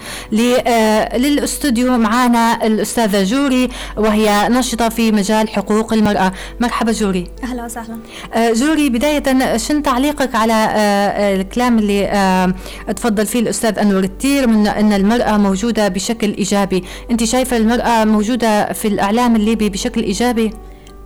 آه، 0.68 1.18
للاستوديو 1.18 1.98
معنا 1.98 2.66
الأستاذة 2.66 3.24
جوري 3.24 3.70
وهي 3.98 4.48
ناشطة 4.50 4.90
في 4.90 5.12
مجال 5.12 5.50
حقوق 5.50 5.94
المرأة. 5.94 6.32
مرحبا 6.60 6.92
جوري. 6.92 7.28
أهلا 7.44 7.66
وسهلا. 7.66 7.98
آه، 8.34 8.52
جوري 8.54 8.90
بداية 8.90 9.58
شن 9.58 9.84
تعليقك 9.84 10.36
على 10.36 10.54
آه، 10.54 11.36
الكلام 11.36 11.80
اللي 11.80 12.54
تفضل 12.96 13.26
فيه 13.26 13.40
الأستاذ 13.40 13.80
أنور 13.80 14.04
التير 14.04 14.48
من 14.48 14.68
أن 14.68 14.94
المرأة 14.94 15.38
موجودة 15.38 15.88
بشكل 15.88 16.34
إيجابي. 16.38 16.84
أنت 17.12 17.24
شايفة 17.24 17.58
المرأة 17.58 18.06
موجودة 18.06 18.74
في 18.74 18.88
الإعلام 18.88 19.36
الليبي 19.36 19.70
بشكل 19.70 20.02
إيجابي؟ 20.04 20.54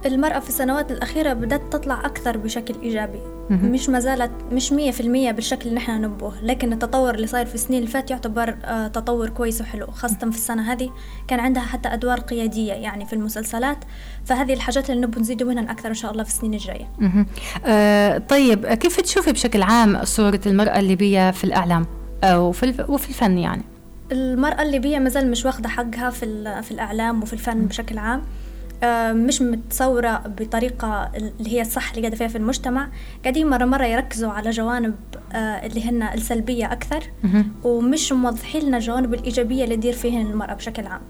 المرأة 0.06 0.40
في 0.40 0.50
السنوات 0.50 0.92
الأخيرة 0.92 1.34
بدأت 1.34 1.62
تطلع 1.74 2.06
أكثر 2.06 2.38
بشكل 2.38 2.76
إيجابي. 2.84 3.20
مش 3.50 3.90
ما 3.90 4.00
زالت 4.00 4.32
مش 4.52 4.72
مية 4.72 4.92
في 4.92 5.02
المية 5.02 5.32
بالشكل 5.32 5.70
اللي 5.70 5.76
نحن 5.76 6.02
نبوه 6.02 6.34
لكن 6.44 6.74
التطور 6.74 7.16
اللي 7.16 7.28
صاير 7.28 7.46
في 7.46 7.56
السنين 7.56 7.80
اللي 7.80 7.92
فات 7.92 8.12
يعتبر 8.12 8.56
آه 8.66 8.88
تطور 8.88 9.30
كويس 9.30 9.62
وحلو 9.62 9.88
خاصة 9.88 10.18
في 10.18 10.26
السنة 10.38 10.72
هذه. 10.72 10.90
كان 11.28 11.40
عندها 11.40 11.64
حتى 11.64 11.90
أدوار 11.90 12.20
قيادية 12.20 12.74
يعني 12.74 13.06
في 13.06 13.14
المسلسلات 13.14 13.78
فهذه 14.26 14.54
الحاجات 14.54 14.90
اللي 14.90 15.02
نبغى 15.02 15.22
نزيد 15.22 15.44
منها 15.44 15.72
أكثر 15.72 15.90
إن 15.90 15.94
شاء 15.94 16.12
الله 16.12 16.24
في 16.24 16.30
السنين 16.30 16.54
الجاية. 16.54 16.88
آه 17.66 18.18
طيب 18.18 18.66
كيف 18.68 19.00
تشوفي 19.02 19.32
بشكل 19.32 19.62
عام 19.62 20.06
صورة 20.06 20.42
المرأة 20.46 20.80
الليبية 20.80 21.32
في 21.32 21.44
الإعلام؟ 21.44 21.86
وفي 22.26 22.86
وفي 22.90 23.10
الفن 23.10 23.38
يعني؟ 23.38 23.64
المرأة 24.12 24.62
الليبية 24.62 25.00
مازال 25.00 25.32
مش 25.32 25.46
واخدة 25.46 25.70
حقها 25.70 26.10
في, 26.10 26.26
في 26.64 26.72
الإعلام 26.72 27.24
وفي 27.24 27.34
الفن 27.34 27.66
بشكل 27.66 27.98
عام. 27.98 28.20
آه، 28.20 28.45
مش 29.14 29.42
متصورة 29.42 30.24
بطريقة 30.40 31.12
اللي 31.16 31.54
هي 31.54 31.62
الصح 31.62 31.90
اللي 31.90 32.02
قاعدة 32.02 32.16
فيها 32.18 32.28
في 32.28 32.38
المجتمع. 32.38 32.88
قاعدين 33.24 33.50
مرة 33.50 33.66
مرة 33.66 33.86
يركزوا 33.86 34.32
على 34.32 34.50
جوانب 34.50 34.96
آه، 35.34 35.38
اللي 35.38 35.90
هن 35.90 36.04
السلبية 36.04 36.72
أكثر 36.72 37.04
ومش 37.64 38.12
موضحين 38.12 38.62
لنا 38.64 38.78
الجوانب 38.78 39.14
الإيجابية 39.14 39.64
اللي 39.64 39.76
تدير 39.76 39.94
فيهن 39.94 40.28
المرأة 40.28 40.54
بشكل 40.54 40.84
عام. 40.88 41.02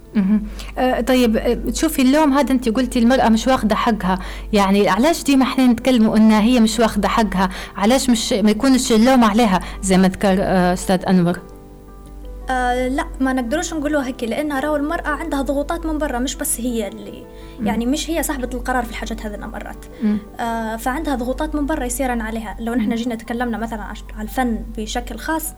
آه 0.78 1.02
طيب 1.02 1.62
تشوفي 1.72 2.02
اللوم 2.02 2.34
هذا 2.34 2.52
أنت 2.52 2.70
قلتي 2.70 3.00
المرأة 3.00 3.30
مش 3.30 3.48
واخدة 3.48 3.76
حقها. 3.76 4.20
يعني 4.54 4.90
علاش 4.90 5.24
ديما 5.24 5.44
إحنا 5.44 5.68
نتكلموا 5.68 6.18
أنها 6.18 6.42
هي 6.42 6.60
مش 6.60 6.80
واخدة 6.80 7.08
حقها؟ 7.08 7.50
علاش 7.78 8.10
مش 8.10 8.34
ما 8.34 8.52
يكونش 8.52 8.92
اللوم 8.92 9.24
عليها 9.24 9.60
زي 9.82 9.98
ما 9.98 10.08
ذكر 10.08 10.36
آه 10.40 10.74
أستاذ 10.74 11.06
أنور؟ 11.08 11.40
آه 12.50 12.88
لا 12.88 13.06
ما 13.20 13.34
نقدروش 13.34 13.74
نقولوا 13.74 14.04
هيك 14.04 14.24
لأن 14.24 14.52
راهو 14.60 14.76
المرأة 14.76 15.08
عندها 15.08 15.42
ضغوطات 15.42 15.86
من 15.86 15.98
برا 15.98 16.20
مش 16.20 16.36
بس 16.36 16.62
هي 16.62 16.88
اللي 16.88 17.26
يعني 17.64 17.86
مش 17.86 18.10
هي 18.10 18.24
صاحبة 18.24 18.50
القرار 18.54 18.84
في 18.84 18.90
الحاجات 18.90 19.26
هذه 19.26 19.38
مرات 19.38 19.86
آه 20.40 20.76
فعندها 20.76 21.16
ضغوطات 21.16 21.56
من 21.56 21.66
برا 21.66 21.86
يصيرن 21.86 22.22
عليها. 22.22 22.58
لو 22.60 22.74
نحن 22.74 22.96
جينا 22.96 23.16
تكلمنا 23.16 23.58
مثلا 23.58 23.82
على 23.82 23.98
الفن 24.22 24.66
بشكل 24.78 25.18
خاص 25.18 25.54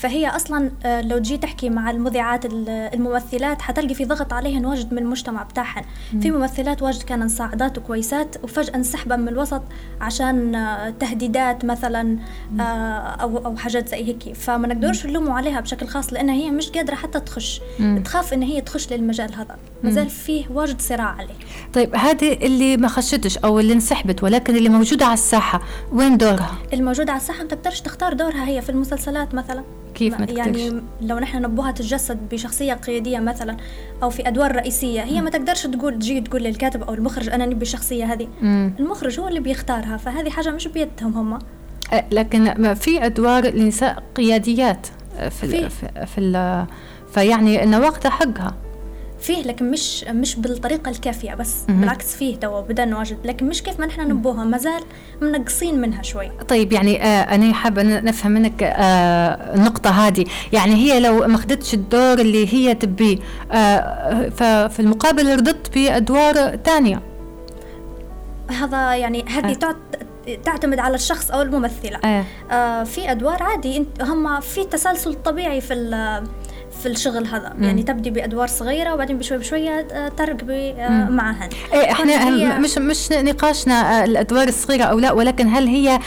فهي 0.00 0.28
أصلا 0.28 0.70
آه، 0.84 1.00
لو 1.00 1.18
تجي 1.18 1.36
تحكي 1.36 1.70
مع 1.70 1.90
المذيعات 1.90 2.44
الممثلات 2.68 3.62
حتلقي 3.62 3.94
في 3.94 4.04
ضغط 4.04 4.32
عليهن 4.32 4.66
واجد 4.66 4.92
من 4.92 4.98
المجتمع 4.98 5.42
بتاعهن. 5.42 5.84
في 6.20 6.30
ممثلات 6.30 6.82
واجد 6.82 7.02
كانوا 7.02 7.28
صاعدات 7.28 7.78
وكويسات 7.78 8.36
وفجأة 8.44 8.74
انسحبا 8.74 9.16
من 9.16 9.28
الوسط 9.28 9.62
عشان 10.00 10.54
آه، 10.54 10.90
تهديدات 10.90 11.64
مثلا 11.64 12.18
آه، 12.60 12.62
أو 13.22 13.38
أو 13.38 13.56
حاجات 13.56 13.88
زي 13.88 14.04
هيك 14.04 14.34
فما 14.34 14.68
نقدرش 14.68 15.06
نلوموا 15.06 15.34
عليها 15.34 15.60
بشكل 15.60 15.86
خاص 15.86 16.12
لانها 16.12 16.34
هي 16.34 16.50
مش 16.50 16.70
قادرة 16.70 16.94
حتى 16.94 17.20
تخش. 17.20 17.60
تخاف 18.04 18.34
إن 18.34 18.42
هي 18.42 18.60
تخش 18.60 18.92
للمجال 18.92 19.34
هذا. 19.34 19.56
مازال 19.82 20.10
فيه 20.10 20.44
واجد 20.50 20.80
صراع 20.80 21.16
عليه. 21.18 21.34
طيب 21.72 21.96
هذه 21.96 22.32
اللي 22.32 22.76
ما 22.76 22.88
خشتش 22.88 23.38
أو 23.38 23.60
اللي 23.60 23.72
انسحبت 23.72 24.22
ولكن 24.22 24.56
اللي 24.56 24.68
موجودة 24.68 25.04
على 25.04 25.14
الساحة 25.14 25.62
وين 25.92 26.16
دورها؟ 26.16 26.54
الموجوده 26.72 27.12
على 27.12 27.20
الساحة 27.20 27.42
ما 27.42 27.48
تقدرش 27.48 27.80
تختار 27.80 28.12
دورها 28.12 28.48
هي 28.48 28.62
في 28.62 28.70
المسلسلات 28.70 29.34
مثلا. 29.34 29.64
كيف 30.00 30.20
ما 30.20 30.26
يعني 30.30 30.82
لو 31.00 31.18
نحن 31.18 31.42
نبوها 31.42 31.70
تتجسد 31.70 32.18
بشخصية 32.30 32.74
قيادية 32.74 33.18
مثلا 33.18 33.56
أو 34.02 34.10
في 34.10 34.28
أدوار 34.28 34.56
رئيسية 34.56 35.02
هي 35.02 35.20
ما 35.20 35.30
تقدرش 35.30 35.66
تقول 35.66 35.98
تجي 35.98 36.20
تقول 36.20 36.42
للكاتب 36.42 36.82
أو 36.82 36.94
المخرج 36.94 37.28
أنا 37.28 37.46
نبي 37.46 37.62
الشخصية 37.62 38.12
هذه. 38.12 38.28
مم. 38.42 38.74
المخرج 38.78 39.20
هو 39.20 39.28
اللي 39.28 39.40
بيختارها 39.40 39.96
فهذه 39.96 40.30
حاجة 40.30 40.50
مش 40.50 40.68
بيدهم 40.68 41.12
هم. 41.12 41.38
لكن 42.12 42.74
في 42.74 43.06
أدوار 43.06 43.46
لنساء 43.46 44.02
قياديات 44.14 44.86
في 45.18 45.30
في, 45.30 45.68
في, 45.68 46.06
في 46.06 46.66
فيعني 47.12 47.62
انه 47.62 47.80
واخذه 47.80 48.08
حقها. 48.08 48.54
فيه 49.20 49.42
لكن 49.42 49.70
مش 49.70 50.04
مش 50.04 50.36
بالطريقة 50.36 50.90
الكافية 50.90 51.34
بس. 51.34 51.54
م- 51.68 51.80
بالعكس 51.80 52.14
فيه 52.16 52.36
توا 52.36 52.60
بدا 52.60 52.84
نواجد 52.84 53.18
لكن 53.24 53.48
مش 53.48 53.62
كيف 53.62 53.80
ما 53.80 53.86
نحن 53.86 54.00
نبوها 54.08 54.44
مازال 54.44 54.82
منقصين 55.20 55.80
منها 55.80 56.02
شوي. 56.02 56.30
طيب 56.48 56.72
يعني 56.72 57.02
آه 57.04 57.34
أنا 57.34 57.54
حابة 57.54 57.82
نفهم 57.82 58.32
منك 58.32 58.62
آه 58.62 59.54
النقطة 59.54 59.90
هذه. 59.90 60.24
يعني 60.52 60.74
هي 60.74 61.00
لو 61.00 61.26
ما 61.26 61.34
أخذتش 61.34 61.74
الدور 61.74 62.18
اللي 62.20 62.54
هي 62.54 62.74
تبيه 62.74 63.18
آه 63.52 64.28
ففي 64.28 64.80
المقابل 64.80 65.36
رضت 65.36 65.74
بأدوار 65.74 66.56
ثانية 66.64 67.00
هذا 68.50 68.94
يعني 68.94 69.24
هذه 69.28 69.56
آه. 69.62 69.76
تعتمد 70.44 70.78
على 70.78 70.94
الشخص 70.94 71.30
أو 71.30 71.42
الممثلة. 71.42 71.98
آه. 72.04 72.24
آه 72.50 72.84
في 72.84 73.10
أدوار 73.10 73.42
عادي. 73.42 73.86
هم 74.02 74.40
في 74.40 74.64
تسلسل 74.64 75.14
طبيعي 75.14 75.60
في 75.60 75.74
في 76.82 76.86
الشغل 76.86 77.26
هذا. 77.26 77.52
مم. 77.58 77.64
يعني 77.64 77.82
تبدي 77.82 78.10
بأدوار 78.10 78.48
صغيرة 78.48 78.94
وبعدين 78.94 79.18
بشوي 79.18 79.38
بشويه 79.38 79.86
آه، 79.92 80.08
ترقبي 80.08 80.70
آه، 80.70 81.04
معهن 81.04 81.48
إيه 81.72 81.92
إحنا 81.92 82.58
مش 82.58 82.78
مش 82.78 83.12
نقاشنا 83.12 84.00
آه، 84.00 84.04
الأدوار 84.04 84.48
الصغيرة 84.48 84.84
أو 84.84 84.98
لا 84.98 85.12
ولكن 85.12 85.48
هل 85.48 85.66
هي 85.66 85.98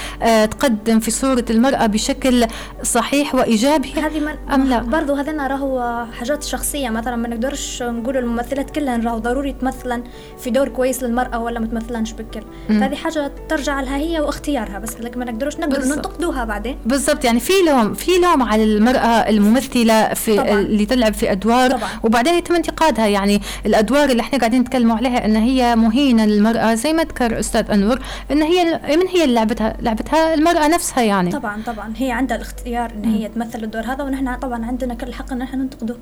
تقدم 0.47 0.99
في 0.99 1.11
صورة 1.11 1.45
المرأة 1.49 1.85
بشكل 1.85 2.47
صحيح 2.83 3.35
وإيجابي؟ 3.35 3.93
هذه 3.93 4.37
أم 4.53 4.63
لا؟ 4.67 4.79
برضه 4.79 5.21
هذا 5.21 5.47
راهو 5.47 6.05
حاجات 6.19 6.43
شخصية. 6.43 6.89
مثلا 6.89 7.15
ما 7.15 7.27
نقدرش 7.27 7.83
نقول 7.83 8.17
الممثلات 8.17 8.69
كلهن 8.69 9.05
راهو 9.05 9.17
ضروري 9.17 9.53
تمثلا 9.53 10.03
في 10.37 10.49
دور 10.49 10.69
كويس 10.69 11.03
للمرأة 11.03 11.39
ولا 11.39 11.59
ما 11.59 11.67
تمثلنش 11.67 12.11
بكل. 12.11 12.43
فهذه 12.69 12.95
حاجة 12.95 13.31
ترجع 13.49 13.81
لها 13.81 13.97
هي 13.97 14.19
واختيارها 14.19 14.79
بس 14.79 14.99
لكن 14.99 15.19
ما 15.19 15.25
نقدرش 15.25 15.57
نقدر 15.57 15.85
ننتقدوها 15.85 16.43
بعدين. 16.43 16.77
بالضبط 16.85 17.25
يعني 17.25 17.39
في 17.39 17.53
لوم 17.67 17.93
في 17.93 18.11
لوم 18.11 18.43
على 18.43 18.63
المرأة 18.63 19.29
الممثلة 19.29 20.13
في 20.13 20.37
طبعا. 20.37 20.52
اللي 20.59 20.85
تلعب 20.85 21.13
في 21.13 21.31
أدوار 21.31 21.71
طبعا. 21.71 21.89
وبعدين 22.03 22.33
يتم 22.33 22.55
انتقادها. 22.55 23.07
يعني 23.07 23.41
الأدوار 23.65 24.09
اللي 24.09 24.21
إحنا 24.21 24.39
قاعدين 24.39 24.61
نتكلم 24.61 24.91
عليها 24.91 25.25
إن 25.25 25.35
هي 25.35 25.75
مهينة 25.75 26.25
للمرأة 26.25 26.73
زي 26.73 26.93
ما 26.93 27.03
ذكر 27.03 27.39
أستاذ 27.39 27.71
أنور 27.71 27.99
إن 28.31 28.41
هي 28.41 28.79
من 28.97 29.07
هي 29.07 29.23
اللي 29.23 29.35
لعبتها؟ 29.35 29.75
لعبتها 29.81 30.33
المرأة 30.33 30.67
نفسها 30.67 31.03
يعني. 31.03 31.31
طبعا 31.31 31.61
طبعا. 31.65 31.93
هي 31.97 32.11
عندها 32.11 32.37
الاختيار 32.37 32.91
إن 32.91 33.05
هي 33.05 33.27
تمثل 33.27 33.63
الدور 33.63 33.81
هذا 33.81 34.03
ونحن 34.03 34.35
طبعا 34.35 34.65
عندنا 34.65 34.93
كل 34.93 35.07
الحق 35.07 35.31
إن 35.31 35.41
إحنا 35.41 35.63
ننتقده. 35.63 35.95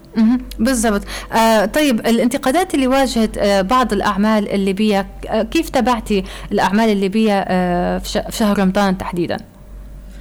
بالضبط. 0.60 1.02
آه 1.34 1.66
طيب 1.66 2.00
الانتقادات 2.00 2.74
اللي 2.76 2.88
واجهت 2.88 3.38
آه 3.38 3.62
بعض 3.62 3.94
الأعمال 3.94 4.50
الليبيه 4.50 5.08
آه 5.30 5.44
كيف 5.44 5.70
تابعتي 5.70 6.24
الأعمال 6.52 6.90
الليبيه 6.90 7.34
آه 7.48 7.98
في 7.98 8.22
شهر 8.30 8.60
رمضان 8.60 8.98
تحديدا؟ 8.98 9.38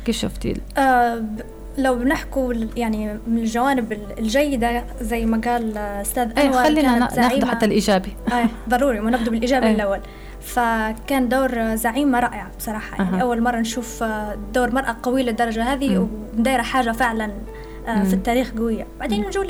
كيف 0.05 0.17
شفتي 0.19 0.55
آه 0.79 1.23
لو 1.83 1.95
بنحكوا 1.95 2.55
يعني 2.77 3.19
من 3.27 3.39
الجوانب 3.39 3.93
الجيدة 4.19 4.85
زي 5.01 5.27
ما 5.27 5.41
قال 5.45 5.79
أستاذ 5.79 6.39
أنور 6.39 6.59
أيه 6.59 6.65
خلينا 6.65 6.99
ناخذ 6.99 7.47
حتى 7.47 7.67
الإيجابي 7.67 8.13
أيه 8.33 8.49
ضروري 8.69 9.01
ونبدأ 9.01 9.31
بالإيجابي 9.31 9.67
أيه. 9.67 9.75
الأول 9.75 10.01
فكان 10.41 11.29
دور 11.29 11.75
زعيمة 11.75 12.21
رائع 12.21 12.51
بصراحة 12.59 13.05
يعني 13.05 13.21
أه. 13.21 13.23
أول 13.23 13.43
مرة 13.43 13.57
نشوف 13.57 14.05
دور 14.55 14.75
مرأة 14.75 14.97
قوية 15.03 15.23
للدرجة 15.23 15.63
هذه 15.63 16.09
ودايرة 16.39 16.63
حاجة 16.63 16.91
فعلا 16.91 17.31
في 17.87 18.15
التاريخ 18.15 18.51
قوية. 18.59 18.87
بعدين 19.01 19.27
نجوا 19.27 19.45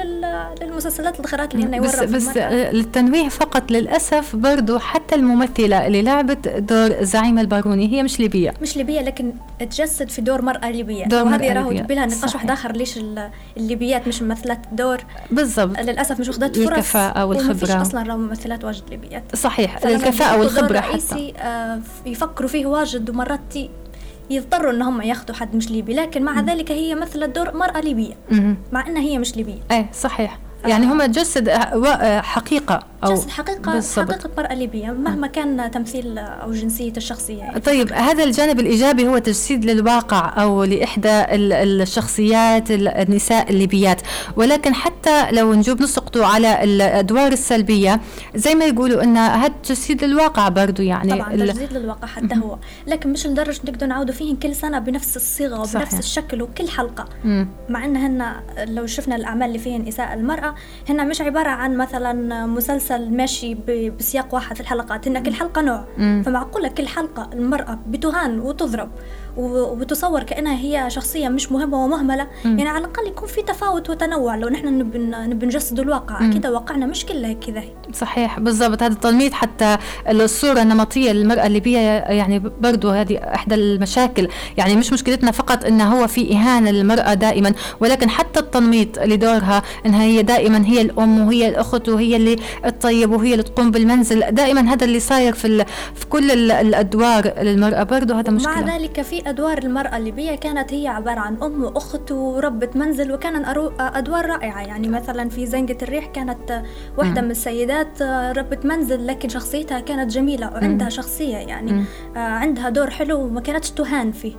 للمسلسلات 0.63 1.21
الاخرات 1.21 1.55
اللي 1.55 1.67
هن 1.67 1.83
بس 1.83 2.01
بس 2.01 2.37
للتنويه 2.73 3.29
فقط 3.29 3.71
للأسف 3.71 4.37
برضو 4.37 4.79
حتى 4.79 5.15
الممثلة 5.15 5.87
اللي 5.87 6.03
لعبت 6.03 6.49
دور 6.49 7.05
زعيمه 7.05 7.41
الباروني 7.41 7.93
هي 7.93 8.03
مش 8.03 8.21
ليبية. 8.21 8.55
مش 8.63 8.77
ليبية 8.77 9.01
لكن 9.01 9.33
تجسد 9.59 10.09
في 10.09 10.23
دور 10.23 10.43
مرأة 10.43 10.71
ليبية. 10.71 11.05
دور 11.05 11.23
وهذه 11.23 11.53
راهو 11.53 11.71
لها 11.71 12.07
نقاش 12.07 12.35
واحد 12.35 12.51
آخر 12.51 12.73
ليش 12.73 13.01
الليبيات 13.57 14.09
مش 14.09 14.23
ممثلات 14.23 14.61
دور؟ 14.73 14.99
بالضبط. 15.31 15.81
للأسف 15.81 16.21
مش 16.21 16.29
واخدات 16.29 16.57
فرص 16.57 16.69
الكفاءه 16.69 17.25
والخبرة. 17.25 17.83
أصلا 17.83 18.03
راهو 18.03 18.19
ممثلات 18.19 18.65
واجد 18.65 18.83
ليبيات. 18.91 19.37
صحيح. 19.37 19.87
الكفاءه 19.87 20.39
والخبرة 20.39 20.81
حتى. 20.81 21.33
آه، 21.39 21.81
يفكروا 22.07 22.49
فيه 22.49 22.67
واجد 22.67 23.11
ومرات 23.11 23.41
يضطروا 24.31 24.73
ان 24.73 24.83
هم 24.83 25.03
ياخذوا 25.03 25.37
حد 25.37 25.57
مش 25.57 25.71
ليبي. 25.71 25.95
لكن 25.95 26.23
مع 26.23 26.41
ذلك 26.41 26.73
هي 26.73 26.95
مثل 26.95 27.33
دور 27.33 27.57
مرأة 27.57 27.81
ليبية. 27.81 28.15
مع 28.73 28.87
إنها 28.87 29.03
هي 29.03 29.19
مش 29.19 29.37
ليبية. 29.37 29.61
إيه 29.71 29.91
صحيح. 29.93 30.39
يعني 30.67 30.87
هم 30.87 31.03
جسد 31.03 31.49
حقيقة 32.23 32.81
أو 33.05 33.15
جسد 33.15 33.31
حقيقة 33.31 33.73
بالصبت. 33.73 34.13
حقيقة 34.13 34.31
مرأة 34.39 34.55
ليبية 34.55 34.91
مهما 34.91 35.27
كان 35.27 35.71
تمثيل 35.71 36.19
أو 36.19 36.53
جنسية 36.53 36.93
الشخصية 36.97 37.39
يعني. 37.39 37.61
طيب 37.61 37.93
هذا 37.93 38.25
الجانب 38.25 38.61
الإيجابي 38.61 39.09
هو 39.09 39.19
تجسيد 39.19 39.65
للواقع 39.65 40.43
أو 40.43 40.65
لإحدى 40.65 41.25
الشخصيات 41.31 42.71
النساء 42.71 43.51
الليبيات 43.51 44.01
ولكن 44.37 44.75
حتى 44.75 45.31
لو 45.33 45.55
نجوب 45.55 45.83
نسقطوا 45.83 46.27
على 46.27 46.65
الأدوار 46.65 47.33
السلبية 47.33 48.01
زي 48.35 48.55
ما 48.55 48.65
يقولوا 48.65 49.03
أن 49.03 49.17
هذا 49.17 49.55
تجسيد 49.63 50.05
للواقع 50.05 50.49
برضو 50.49 50.83
يعني 50.83 51.11
طبعا 51.11 51.37
تجسيد 51.37 51.73
للواقع 51.73 52.07
حتى 52.09 52.35
هو 52.43 52.59
لكن 52.87 53.13
مش 53.13 53.27
لدرجة 53.27 53.61
نقدر 53.65 53.87
نعودوا 53.87 54.15
فيهن 54.15 54.37
كل 54.37 54.55
سنة 54.55 54.79
بنفس 54.79 55.17
الصيغة 55.17 55.55
وبنفس 55.55 55.73
صحيح. 55.73 55.99
الشكل 55.99 56.43
وكل 56.43 56.69
حلقة 56.69 57.05
مم. 57.25 57.49
مع 57.69 57.85
أنهن 57.85 58.33
لو 58.59 58.87
شفنا 58.87 59.17
الأعمال 59.17 59.47
اللي 59.49 59.59
فيهن 59.59 59.89
إساءة 59.89 60.15
المرأة 60.51 61.01
هن 61.03 61.09
مش 61.09 61.21
عبارة 61.21 61.49
عن 61.49 61.77
مثلا 61.77 62.47
مسلسل 62.47 63.11
ماشي 63.11 63.55
بسياق 63.99 64.35
واحد 64.35 64.55
في 64.55 64.61
الحلقات 64.61 65.09
هن 65.09 65.23
كل 65.23 65.35
حلقة 65.35 65.63
نوع. 65.63 65.85
فمعقولة 66.23 66.69
كل 66.69 66.89
حلقة 66.89 67.31
المرأة 67.33 67.79
بتهان 67.89 68.41
وتضرب 68.41 68.91
وبتصور 69.37 70.23
كأنها 70.23 70.57
هي 70.57 70.91
شخصية 70.91 71.29
مش 71.29 71.53
مهمة 71.53 71.85
ومهملة. 71.85 72.27
مم. 72.45 72.59
يعني 72.59 72.71
على 72.71 72.79
الأقل 72.79 73.07
يكون 73.07 73.29
في 73.29 73.43
تفاوت 73.43 73.91
وتنوع. 73.91 74.37
لو 74.37 74.49
نحن 74.49 74.79
نبي 75.31 75.47
نجسد 75.47 75.81
الواقع 75.81 76.29
أكيد 76.29 76.47
واقعنا 76.47 76.87
مش 76.87 77.07
كله 77.07 77.33
كذا. 77.33 77.63
صحيح 77.93 78.41
بالضبط. 78.41 78.83
هذا 78.83 78.93
التلميذ 78.93 79.33
حتى 79.33 79.77
الصورة 80.09 80.63
النمطية 80.63 81.13
للمرأة 81.13 81.47
الليبيه 81.47 81.79
يعني 81.99 82.39
برضو 82.39 82.91
هذه 82.91 83.17
إحدى 83.17 83.55
المشاكل. 83.55 84.29
يعني 84.57 84.77
مش 84.77 84.93
مشكلتنا 84.93 85.31
فقط 85.31 85.65
إنه 85.65 85.85
هو 85.85 86.07
في 86.07 86.33
إهانة 86.33 86.71
للمرأة 86.71 87.15
دائما 87.15 87.55
ولكن 87.81 88.11
حتى 88.11 88.41
التنميط 88.41 88.99
لدورها 88.99 89.63
إنها 89.87 90.03
هي 90.03 90.23
دائما 90.23 90.67
هي 90.67 90.81
الأم 90.81 91.27
وهي 91.27 91.49
الأخت 91.49 91.89
وهي 91.89 92.17
اللي 92.17 92.37
تطيب 92.65 93.11
وهي 93.11 93.33
اللي 93.33 93.43
تقوم 93.43 93.71
بالمنزل. 93.71 94.31
دائما 94.31 94.61
هذا 94.61 94.85
اللي 94.85 95.01
صاير 95.01 95.35
في 95.35 95.65
في 95.95 96.07
كل 96.07 96.51
الأدوار 96.51 97.33
للمرأة. 97.43 97.83
برضو 97.83 98.15
هذا 98.15 98.31
مشكلة. 98.31 98.65
مع 98.65 98.77
ذلك 98.77 99.01
في 99.21 99.29
أدوار 99.31 99.59
المرأة 99.59 99.97
الليبية 99.97 100.35
كانت 100.35 100.75
هي 100.75 100.89
عبارة 100.89 101.21
عن 101.21 101.37
أم 101.43 101.65
وأخت 101.65 102.13
وربة 102.13 102.71
منزل 102.75 103.13
وكان 103.13 103.45
أدوار 103.81 104.27
رائعة. 104.27 104.61
يعني 104.61 104.89
مثلا 104.89 105.29
في 105.29 105.47
زنقة 105.47 105.77
الريح 105.83 106.07
كانت 106.07 106.63
واحدة 106.99 107.21
من 107.21 107.31
السيدات 107.31 108.03
ربة 108.37 108.59
منزل 108.65 109.07
لكن 109.07 109.29
شخصيتها 109.29 109.81
كانت 109.81 110.11
جميلة 110.11 110.51
وعندها 110.53 110.89
شخصية 110.89 111.37
يعني 111.37 111.85
عندها 112.17 112.69
دور 112.69 112.91
حلو 112.91 113.21
وما 113.21 113.41
كانتش 113.41 113.71
تهان 113.71 114.13
فيه. 114.13 114.35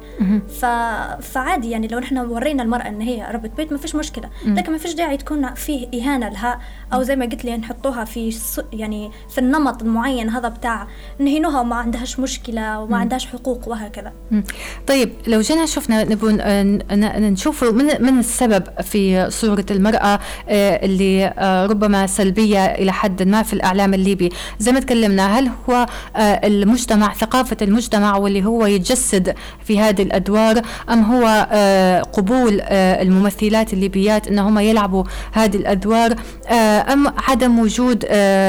ف... 0.47 0.65
فعادي 1.25 1.69
يعني 1.71 1.88
لو 1.88 1.99
نحن 1.99 2.17
ورينا 2.17 2.63
المرأة 2.63 2.88
إن 2.88 3.01
هي 3.01 3.27
ربة 3.32 3.49
بيت 3.58 3.71
ما 3.71 3.77
فيش 3.77 3.95
مشكلة. 3.95 4.29
لكن 4.45 4.71
ما 4.71 4.77
فيش 4.77 4.93
داعي 4.93 5.17
تكون 5.17 5.53
فيه 5.53 5.88
إهانة 5.93 6.29
لها 6.29 6.60
أو 6.93 7.03
زي 7.03 7.15
ما 7.15 7.25
قلت 7.25 7.45
لي 7.45 7.58
نحطوها 7.58 8.06
في 8.06 8.36
يعني 8.73 9.12
في 9.29 9.38
النمط 9.38 9.82
المعين 9.82 10.29
هذا 10.29 10.47
بتاع 10.47 10.88
نهينوها 11.19 11.62
وما 11.62 11.75
عندهاش 11.75 12.19
مشكلة 12.19 12.79
وما 12.79 12.97
عندهاش 12.97 13.25
حقوق 13.25 13.67
وهكذا. 13.67 14.13
طيب 14.88 15.10
لو 15.27 15.41
جينا 15.41 15.65
شفنا 15.65 16.03
نبون 16.03 16.38
نشوف 17.31 17.63
من 17.63 17.86
من 17.99 18.19
السبب 18.19 18.63
في 18.84 19.29
صورة 19.29 19.65
المرأة 19.71 20.19
آه، 20.49 20.86
اللي 20.86 21.25
آه، 21.25 21.65
ربما 21.65 22.07
سلبية 22.07 22.65
إلى 22.65 22.91
حد 22.93 23.23
ما 23.23 23.43
في 23.43 23.53
الإعلام 23.53 23.93
الليبي. 23.93 24.29
زي 24.60 24.71
ما 24.71 24.79
تكلمنا 24.79 25.39
هل 25.39 25.51
هو 25.69 25.86
آه، 26.15 26.19
المجتمع 26.19 27.13
ثقافة 27.13 27.57
المجتمع 27.62 28.17
واللي 28.17 28.45
هو 28.45 28.65
يتجسد 28.65 29.36
في 29.65 29.79
هذه 29.79 30.01
الأدوار 30.01 30.62
أم 30.89 31.03
هو 31.03 31.47
قبول 32.13 32.62
الممثلات 32.71 33.73
الليبيات 33.73 34.27
أنهم 34.27 34.60
يلعبوا 34.60 35.03
هذه 35.31 35.55
الأدوار 35.55 36.15
أم 36.91 37.13
عدم 37.27 37.60
وجود 37.60 37.99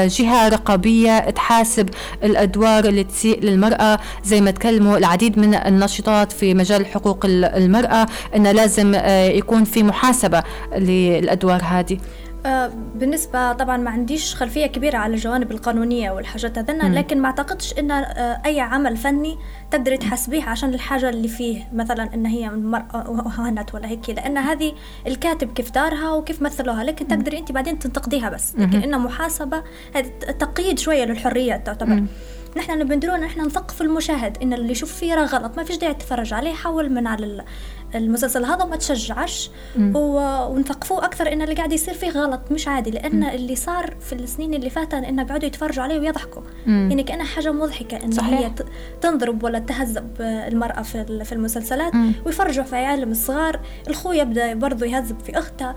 جهة 0.07 0.49
رقابية 0.49 1.19
تحاسب 1.19 1.89
الأدوار 2.23 2.85
اللي 2.85 3.03
تسيء 3.03 3.39
للمرأة؟ 3.41 3.99
زي 4.23 4.41
ما 4.41 4.51
تكلموا 4.51 4.97
العديد 4.97 5.39
من 5.39 5.55
النشطات 5.55 6.12
النشاط 6.13 6.31
في 6.31 6.53
مجال 6.53 6.85
حقوق 6.85 7.25
المرأة 7.25 8.07
أن 8.35 8.47
لازم 8.47 8.95
آه، 8.95 9.25
يكون 9.25 9.63
في 9.63 9.83
محاسبة 9.83 10.43
للأدوار 10.75 11.61
هذه. 11.63 11.97
آه، 12.45 12.71
بالنسبة 12.95 13.53
طبعا 13.53 13.77
ما 13.77 13.89
عنديش 13.89 14.35
خلفية 14.35 14.65
كبيرة 14.65 14.97
على 14.97 15.13
الجوانب 15.13 15.51
القانونية 15.51 16.11
والحاجات 16.11 16.57
هذنا 16.57 16.99
لكن 16.99 17.21
ما 17.21 17.25
أعتقدش 17.27 17.73
إن 17.79 17.91
آه، 17.91 18.41
أي 18.45 18.59
عمل 18.59 18.97
فني 18.97 19.37
تقدري 19.71 19.97
تحاسبيه 19.97 20.43
عشان 20.43 20.73
الحاجة 20.73 21.09
اللي 21.09 21.27
فيه 21.27 21.67
مثلا 21.73 22.13
إن 22.13 22.25
هي 22.25 22.49
مرأة 22.49 23.33
هانت 23.37 23.75
ولا 23.75 23.87
هيك 23.87 24.09
لأن 24.09 24.37
هذه 24.37 24.73
الكاتب 25.07 25.53
كيف 25.53 25.71
دارها 25.71 26.11
وكيف 26.11 26.41
مثلوها 26.41 26.83
لكن 26.83 27.07
تقدري 27.07 27.37
أنت 27.37 27.51
بعدين 27.51 27.79
تنتقديها 27.79 28.29
بس. 28.29 28.55
لكن 28.55 28.83
إنها 28.83 28.99
محاسبة 28.99 29.63
تقييد 30.39 30.79
شوية 30.79 31.05
للحريات 31.05 31.65
تعتبر. 31.65 32.03
نحن 32.57 32.93
نديرو 32.93 33.15
نحن 33.15 33.41
نثقف 33.41 33.81
المشاهد 33.81 34.37
إن 34.41 34.53
اللي 34.53 34.71
يشوف 34.71 34.93
فيه 34.93 35.15
راه 35.15 35.25
غلط 35.25 35.57
ما 35.57 35.63
فيش 35.63 35.77
داعي 35.77 35.93
تتفرج 35.93 36.33
عليه 36.33 36.53
حول 36.53 36.89
من 36.89 37.07
على 37.07 37.43
المسلسل 37.95 38.45
هذا 38.45 38.63
وما 38.63 38.75
تشجعش 38.75 39.51
ونثقفوه 39.95 41.05
أكثر 41.05 41.33
إن 41.33 41.41
اللي 41.41 41.55
قاعد 41.55 41.73
يصير 41.73 41.93
فيه 41.93 42.09
غلط 42.09 42.41
مش 42.51 42.67
عادي 42.67 42.91
لأن 42.91 43.15
مم. 43.15 43.23
اللي 43.23 43.55
صار 43.55 43.95
في 43.99 44.13
السنين 44.13 44.53
اللي 44.53 44.69
فاتت 44.69 44.93
إنه 44.93 45.23
قعدوا 45.23 45.47
يتفرجوا 45.47 45.83
عليه 45.83 45.99
ويضحكوا 45.99 46.41
يعني 46.67 47.03
كانها 47.03 47.25
حاجة 47.25 47.51
مضحكة 47.51 48.03
إن 48.03 48.11
صحيح. 48.11 48.39
هي 48.39 48.51
تنضرب 49.01 49.43
ولا 49.43 49.59
تهذب 49.59 50.21
المرأة 50.21 50.81
في 50.81 51.23
في 51.25 51.31
المسلسلات. 51.31 51.93
ويفرجوا 52.25 52.63
في 52.63 52.75
عيالهم 52.75 53.11
الصغار 53.11 53.59
الخو 53.87 54.11
يبدأ 54.11 54.53
برضه 54.53 54.85
يهذب 54.85 55.19
في 55.19 55.37
اختها 55.39 55.75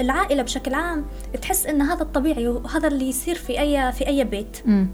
العائلة 0.00 0.42
بشكل 0.42 0.74
عام 0.74 1.06
تحس 1.42 1.66
إن 1.66 1.82
هذا 1.82 2.02
الطبيعي 2.02 2.48
وهذا 2.48 2.88
اللي 2.88 3.08
يصير 3.08 3.34
في 3.34 3.60
اي 3.60 3.92
في 3.92 4.06
أي 4.06 4.24
بيت 4.24 4.56
مم. 4.64 4.88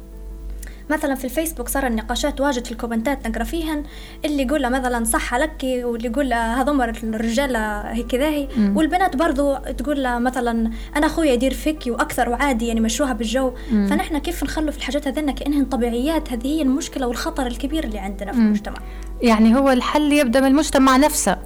مثلا 0.93 1.15
في 1.15 1.25
الفيسبوك 1.25 1.69
صار 1.69 1.87
النقاشات 1.87 2.41
واجد 2.41 2.65
في 2.65 2.73
الكومنتات 2.73 3.29
نقرأ 3.29 3.45
فيهن 3.45 3.83
اللي 4.25 4.43
يقول 4.43 4.71
مثلا 4.71 5.05
صح 5.05 5.35
لك 5.35 5.63
واللي 5.63 6.09
يقول 6.09 6.33
هذوما 6.33 6.85
الرجاله 7.03 7.81
هيك 7.81 8.15
ذاهي 8.15 8.49
والبنات 8.75 9.17
برضو 9.17 9.57
تقول 9.57 10.21
مثلا 10.21 10.71
أنا 10.97 11.07
اخويا 11.07 11.33
يدير 11.33 11.55
فيك 11.55 11.83
وأكثر 11.87 12.29
وعادي 12.29 12.67
يعني 12.67 12.81
مشوها 12.81 13.13
بالجو. 13.13 13.53
مم. 13.73 13.87
فنحن 13.87 14.19
كيف 14.19 14.45
نخلوا 14.45 14.71
في 14.71 14.79
الحاجات 14.79 15.09
هذينا 15.09 15.33
كانهن 15.33 15.65
طبيعيات 15.65 16.33
هذه 16.33 16.47
هي 16.47 16.63
المشكلة 16.63 17.07
والخطر 17.07 17.47
الكبير 17.47 17.85
اللي 17.85 17.99
عندنا 17.99 18.33
في 18.33 18.39
مم. 18.39 18.47
المجتمع. 18.47 18.79
يعني 19.23 19.57
هو 19.57 19.71
الحل 19.71 20.13
يبدأ 20.13 20.41
من 20.41 20.47
المجتمع 20.47 20.97
نفسه. 20.97 21.39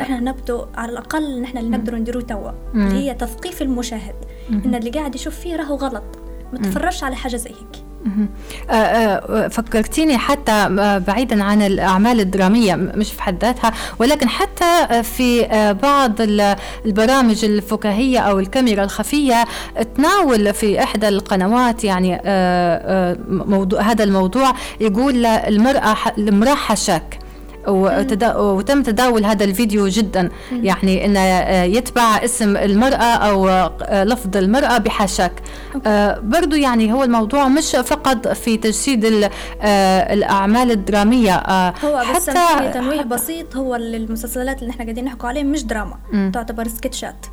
إحنا 0.00 0.20
نبدو 0.20 0.66
على 0.74 0.92
الأقل 0.92 1.40
نحن 1.40 1.58
اللي 1.58 1.70
نقدروا 1.70 1.98
نديروا 1.98 2.22
توا. 2.22 2.50
اللي 2.74 2.94
هي 2.94 3.14
تثقيف 3.14 3.62
المشاهد. 3.62 4.14
إن 4.50 4.74
اللي 4.74 4.90
قاعد 4.90 5.14
يشوف 5.14 5.40
فيه 5.40 5.56
راهو 5.56 5.74
غلط. 5.74 6.04
ما 6.52 6.58
تفرجش 6.58 7.04
على 7.04 7.16
حاجة 7.16 7.36
زي 7.36 7.50
هيك. 7.50 7.83
فكرتيني 9.50 10.18
حتى 10.18 10.68
بعيدا 11.06 11.44
عن 11.44 11.62
الأعمال 11.62 12.20
الدرامية 12.20 12.74
مش 12.74 13.12
في 13.12 13.22
حد 13.22 13.44
ذاتها 13.44 13.72
ولكن 13.98 14.28
حتى 14.28 15.02
في 15.02 15.42
بعض 15.82 16.12
البرامج 16.86 17.44
الفكاهية 17.44 18.18
أو 18.18 18.38
الكاميرا 18.38 18.84
الخفية 18.84 19.44
تناول 19.96 20.54
في 20.54 20.82
إحدى 20.82 21.08
القنوات 21.08 21.84
يعني 21.84 22.20
موضوع 23.28 23.80
هذا 23.80 24.04
الموضوع 24.04 24.52
يقول 24.80 25.26
المرأة 25.26 25.96
المرأة 26.18 26.54
حشاك. 26.54 27.18
وتم 27.68 28.82
تداول 28.82 29.24
هذا 29.24 29.44
الفيديو 29.44 29.88
جدا. 29.88 30.30
يعني 30.52 31.06
إنه 31.06 31.20
يتبع 31.62 32.24
اسم 32.24 32.56
المرأة 32.56 33.14
أو 33.14 33.48
لفظ 34.04 34.36
المرأة 34.36 34.78
بحاشاك 34.78 35.32
آه، 35.86 36.18
برضو 36.18 36.56
يعني 36.56 36.92
هو 36.92 37.04
الموضوع 37.04 37.48
مش 37.48 37.70
فقط 37.70 38.28
في 38.28 38.56
تجسيد 38.56 39.04
آه، 39.04 40.14
الأعمال 40.14 40.70
الدرامية. 40.70 41.34
آه، 41.34 41.74
هو 41.84 42.02
بس 42.16 42.30
حتى 42.30 42.72
تنويه 42.74 43.02
بسيط 43.02 43.56
هو 43.56 43.74
المسلسلات 43.74 44.62
اللي 44.62 44.70
إحنا 44.70 44.84
قاعدين 44.84 45.04
نحكوا 45.04 45.28
عليه 45.28 45.44
مش 45.44 45.64
دراما 45.64 45.96
مم. 46.12 46.30
تعتبر 46.34 46.68
سكتشات. 46.68 47.26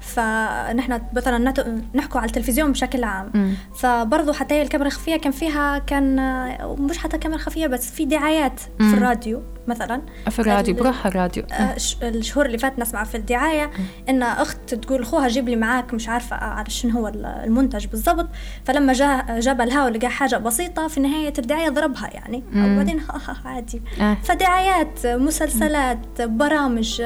فنحن 0.00 1.00
مثلا 1.16 1.52
نحكوا 1.94 2.20
على 2.20 2.28
التلفزيون 2.28 2.72
بشكل 2.72 3.04
عام. 3.04 3.30
مم. 3.34 3.54
فبرضه 3.76 4.32
حتى 4.32 4.62
الكاميرا 4.62 4.88
الخفية 4.88 5.16
كان 5.16 5.32
فيها 5.32 5.78
كان 5.78 6.16
مش 6.78 6.98
حتى 6.98 7.18
كاميرا 7.18 7.40
خفية 7.40 7.66
بس 7.66 7.90
في 7.90 8.04
دعايات 8.04 8.60
مم. 8.80 8.90
في 8.90 8.96
الراديو. 8.96 9.42
مثلا. 9.68 10.02
في 10.30 10.38
الراديو 10.38 10.74
بروح 10.74 11.06
الراديو. 11.06 11.42
آه، 11.52 11.76
الشهور 12.02 12.46
اللي 12.46 12.58
فات 12.58 12.78
نسمع 12.78 13.04
في 13.04 13.14
الدعاية 13.16 13.70
إن 14.08 14.22
أخت 14.22 14.74
تقول 14.74 15.02
أخوها 15.02 15.28
جيب 15.28 15.48
لي 15.48 15.56
معاك 15.56 15.94
مش 15.94 16.08
عارفة 16.08 16.36
على 16.36 16.70
شنو 16.70 16.92
هو 16.98 17.08
المنتج 17.44 17.86
بالضبط. 17.86 18.28
فلما 18.64 18.92
جاء 18.92 19.40
جاب 19.40 19.60
الها 19.60 19.84
ولقى 19.84 20.08
حاجة 20.08 20.36
بسيطة 20.36 20.88
في 20.88 21.00
نهاية 21.00 21.32
الدعاية 21.38 21.68
ضربها 21.68 22.10
يعني. 22.14 22.44
وبعدين 22.56 23.00
عادي. 23.44 23.82
آه. 24.00 24.16
فدعايات 24.24 25.06
مسلسلات 25.06 26.22
برامج 26.22 27.02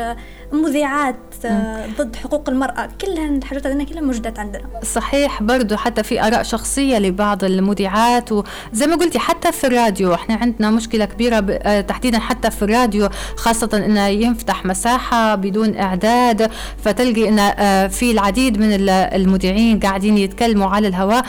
مذيعات 0.52 1.16
آه، 1.44 1.86
ضد 1.98 2.16
حقوق 2.16 2.48
المرأة 2.48 2.88
كلها 3.00 3.28
الحاجات 3.28 3.66
هذه 3.66 3.84
كلها 3.84 4.00
موجودات 4.02 4.38
عندنا. 4.38 4.62
صحيح 4.82 5.42
برضو 5.42 5.76
حتى 5.76 6.02
في 6.02 6.22
آراء 6.26 6.42
شخصية 6.42 6.98
لبعض 6.98 7.44
المذيعات 7.44 8.32
وزي 8.32 8.86
ما 8.86 8.96
قلتي 8.96 9.18
حتى 9.18 9.52
في 9.52 9.66
الراديو 9.66 10.14
إحنا 10.14 10.34
عندنا 10.34 10.70
مشكلة 10.70 11.04
كبيرة 11.04 11.46
آه، 11.50 11.80
تحديدا 11.80 12.18
حتى 12.18 12.49
في 12.50 12.62
الراديو 12.62 13.08
خاصة 13.36 13.70
انه 13.74 14.06
ينفتح 14.06 14.64
مساحة 14.64 15.34
بدون 15.34 15.76
إعداد 15.76 16.50
فتلقي 16.84 17.28
انه 17.28 17.42
آه، 17.42 17.86
في 17.86 18.10
العديد 18.10 18.58
من 18.58 18.88
المذيعين 18.88 19.80
قاعدين 19.80 20.18
يتكلموا 20.18 20.66
على 20.66 20.88
الهواء. 20.88 21.24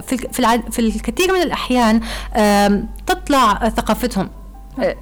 في 0.00 0.16
في 0.70 0.78
الكثير 0.78 1.32
من 1.32 1.42
الأحيان 1.42 2.00
تطلع 3.06 3.68
ثقافتهم 3.68 4.30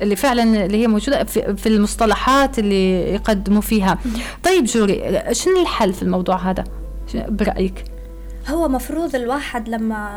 اللي 0.03 0.17
فعلا 0.17 0.65
اللي 0.65 0.83
هي 0.83 0.87
موجودة 0.87 1.25
في, 1.25 1.57
في 1.57 1.69
المصطلحات 1.69 2.59
اللي 2.59 3.15
يقدموا 3.15 3.61
فيها. 3.61 3.99
طيب 4.45 4.65
جوري 4.65 5.23
شنو 5.33 5.63
الحل 5.63 5.93
في 5.93 6.03
الموضوع 6.03 6.37
هذا؟ 6.37 6.65
برأيك؟ 7.15 7.85
هو 8.49 8.69
مفروض 8.69 9.15
الواحد 9.15 9.69
لما 9.69 10.09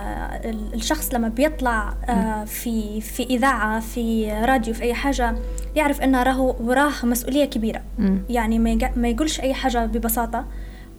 الشخص 0.74 1.14
لما 1.14 1.28
بيطلع 1.28 1.94
آه، 2.10 2.44
في 2.46 3.02
في 3.02 3.24
إذاعة 3.24 3.80
في 3.80 4.32
راديو 4.34 4.74
في 4.74 4.84
أي 4.84 4.94
حاجة 4.94 5.36
يعرف 5.76 6.02
إنه 6.02 6.24
راهو 6.24 6.56
وراه 6.60 6.92
مسؤولية 7.04 7.46
كبيرة. 7.46 7.82
يعني 8.30 8.60
ما 8.96 9.08
يقولش 9.08 9.40
أي 9.40 9.54
حاجة 9.54 9.86
ببساطة. 9.86 10.46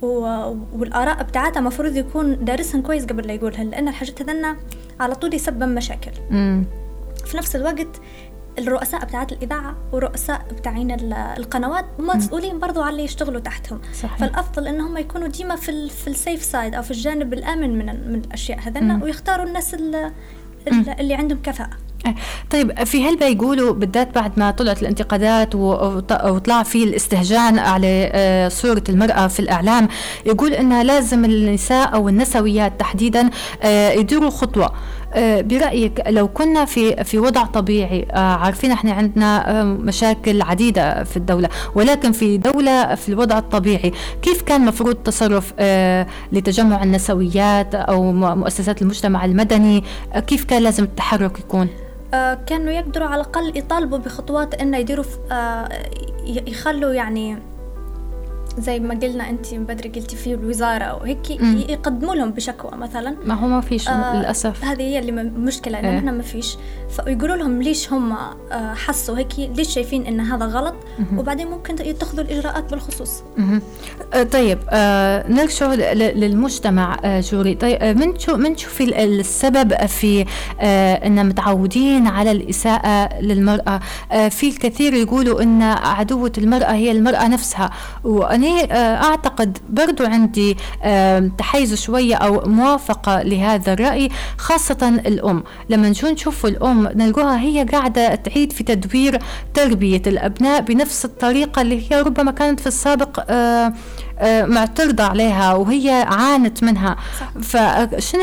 والآراء 0.02 1.22
بتاعتها 1.22 1.60
مفروض 1.60 1.96
يكون 1.96 2.44
دارسهم 2.44 2.82
كويس 2.82 3.04
قبل 3.04 3.26
لا 3.26 3.32
يقولها 3.34 3.64
لأن 3.64 3.88
الحاجات 3.88 4.22
هذنا 4.22 4.56
على 5.00 5.14
طول 5.14 5.34
يسبب 5.34 5.62
مشاكل. 5.62 6.10
في 7.26 7.36
نفس 7.36 7.56
الوقت 7.56 8.00
الرؤساء 8.58 9.04
بتاعت 9.04 9.32
الإذاعة 9.32 9.76
ورؤساء 9.92 10.46
بتاعين 10.52 10.96
القنوات 11.12 11.84
هم 11.98 12.06
مسؤولين 12.06 12.58
برضو 12.58 12.82
على 12.82 12.90
اللي 12.90 13.04
يشتغلوا 13.04 13.40
تحتهم. 13.40 13.80
صحيح. 14.02 14.16
فالأفضل 14.18 14.66
إنهم 14.66 14.96
يكونوا 14.96 15.28
ديما 15.28 15.56
في 15.56 15.88
في 15.88 16.08
السيف 16.08 16.42
سايد 16.42 16.74
أو 16.74 16.82
في 16.82 16.90
الجانب 16.90 17.32
الآمن 17.32 17.78
من 17.78 17.86
من 17.86 18.22
الأشياء 18.24 18.58
هذنا 18.60 19.04
ويختاروا 19.04 19.46
الناس 19.46 19.74
اللي, 19.74 21.14
عندهم 21.14 21.38
كفاءة. 21.42 21.76
طيب 22.50 22.84
في 22.84 23.08
هل 23.08 23.16
بيقولوا 23.16 23.72
بالذات 23.72 24.14
بعد 24.14 24.38
ما 24.38 24.50
طلعت 24.50 24.82
الانتقادات 24.82 25.54
وطلع 25.54 26.62
في 26.62 26.84
الاستهجان 26.84 27.58
على 27.58 28.10
آه، 28.12 28.48
صورة 28.48 28.84
المرأة 28.88 29.26
في 29.26 29.40
الإعلام 29.40 29.88
يقول 30.26 30.52
إنها 30.52 30.82
لازم 30.82 31.24
النساء 31.24 31.94
أو 31.94 32.08
النسويات 32.08 32.80
تحديدا 32.80 33.30
آه، 33.62 33.90
يديروا 33.90 34.30
خطوة. 34.30 34.72
برأيك 35.16 36.02
لو 36.08 36.28
كنا 36.28 36.64
في 36.64 37.04
في 37.04 37.18
وضع 37.18 37.44
طبيعي 37.44 38.06
عارفين 38.14 38.70
إحنا 38.70 38.92
عندنا 38.92 39.64
مشاكل 39.64 40.42
عديدة 40.42 41.04
في 41.04 41.16
الدولة 41.16 41.48
ولكن 41.74 42.12
في 42.12 42.38
دولة 42.38 42.94
في 42.94 43.08
الوضع 43.08 43.38
الطبيعي 43.38 43.92
كيف 44.22 44.42
كان 44.42 44.60
مفروض 44.60 44.94
تصرف 44.94 45.52
لتجمع 46.32 46.82
النسويات 46.82 47.74
أو 47.74 48.12
مؤسسات 48.12 48.82
المجتمع 48.82 49.24
المدني 49.24 49.84
كيف 50.26 50.44
كان 50.44 50.62
لازم 50.62 50.84
التحرك 50.84 51.38
يكون؟ 51.38 51.68
آه، 52.14 52.38
كانوا 52.46 52.72
يقدروا 52.72 53.06
على 53.08 53.20
الأقل 53.20 53.58
يطالبوا 53.58 53.98
بخطوات 53.98 54.54
إنه 54.54 54.78
يديروا 54.78 55.04
آه، 55.32 55.68
يخلوا 56.24 56.92
يعني 56.92 57.38
زي 58.58 58.80
ما 58.80 58.94
قلنا 58.94 59.30
أنت 59.30 59.54
من 59.54 59.64
بدري 59.64 59.88
قلتي 59.88 60.16
في 60.16 60.34
الوزارة 60.34 60.94
وهيك 60.94 61.30
يقدموا 61.70 62.14
لهم 62.14 62.30
بشكوى 62.30 62.70
مثلا. 62.78 63.16
ما 63.24 63.34
هو 63.34 63.46
ما 63.46 63.60
فيش 63.60 63.88
آه 63.88 64.16
للأسف. 64.16 64.64
هذه 64.64 64.82
هي 64.82 64.98
اللي 64.98 65.12
مشكلة 65.22 65.80
إنه 65.80 65.98
إحنا 65.98 66.12
ما 66.12 66.22
فيش. 66.22 66.56
فيقولوا 66.90 67.36
لهم 67.36 67.62
ليش 67.62 67.92
هم 67.92 68.12
آه 68.12 68.74
حسوا 68.74 69.18
هيك 69.18 69.28
ليش 69.38 69.74
شايفين 69.74 70.06
إن 70.06 70.20
هذا 70.20 70.46
غلط؟ 70.46 70.74
مم. 70.98 71.18
وبعدين 71.18 71.46
ممكن 71.46 71.86
يتخذوا 71.86 72.24
الإجراءات 72.24 72.70
بالخصوص. 72.70 73.22
آه 74.14 74.22
طيب 74.22 74.58
آه 74.70 75.28
نرجع 75.28 75.74
للمجتمع 75.94 76.96
آه 77.04 77.20
جوري 77.20 77.54
طيب 77.54 77.78
آه 77.82 77.92
من 77.92 78.18
شو 78.18 78.36
من 78.36 78.56
تشوفي 78.56 79.04
السبب 79.04 79.86
في 79.86 80.24
آه 80.60 80.94
إن 81.06 81.26
متعودين 81.28 82.06
على 82.06 82.30
الإساءة 82.30 83.20
للمرأة؟ 83.20 83.80
آه 84.12 84.28
في 84.28 84.48
الكثير 84.48 84.94
يقولوا 84.94 85.42
إن 85.42 85.62
عدوة 85.62 86.32
المرأة 86.38 86.72
هي 86.72 86.90
المرأة 86.92 87.28
نفسها 87.28 87.70
وأنا 88.04 88.41
يعني 88.42 88.72
أعتقد 88.74 89.58
برضو 89.68 90.04
عندي 90.04 90.56
تحيز 91.38 91.74
شوية 91.74 92.14
أو 92.14 92.42
موافقة 92.46 93.22
لهذا 93.22 93.72
الرأي 93.72 94.08
خاصة 94.38 95.00
الأم. 95.06 95.44
لما 95.68 95.88
نجو 95.88 96.08
نشوف 96.08 96.46
الأم 96.46 96.88
نلقوها 96.94 97.40
هي 97.40 97.64
قاعدة 97.72 98.14
تعيد 98.14 98.52
في 98.52 98.64
تدوير 98.64 99.18
تربية 99.54 100.02
الأبناء 100.06 100.60
بنفس 100.60 101.04
الطريقة 101.04 101.62
اللي 101.62 101.92
هي 101.92 102.02
ربما 102.02 102.30
كانت 102.30 102.60
في 102.60 102.66
السابق 102.66 103.24
آه 103.28 103.32
آه، 103.32 103.72
معترضة 104.22 105.04
عليها 105.04 105.54
وهي 105.54 105.90
عانت 105.90 106.62
منها. 106.64 106.96
فشنو 107.40 108.22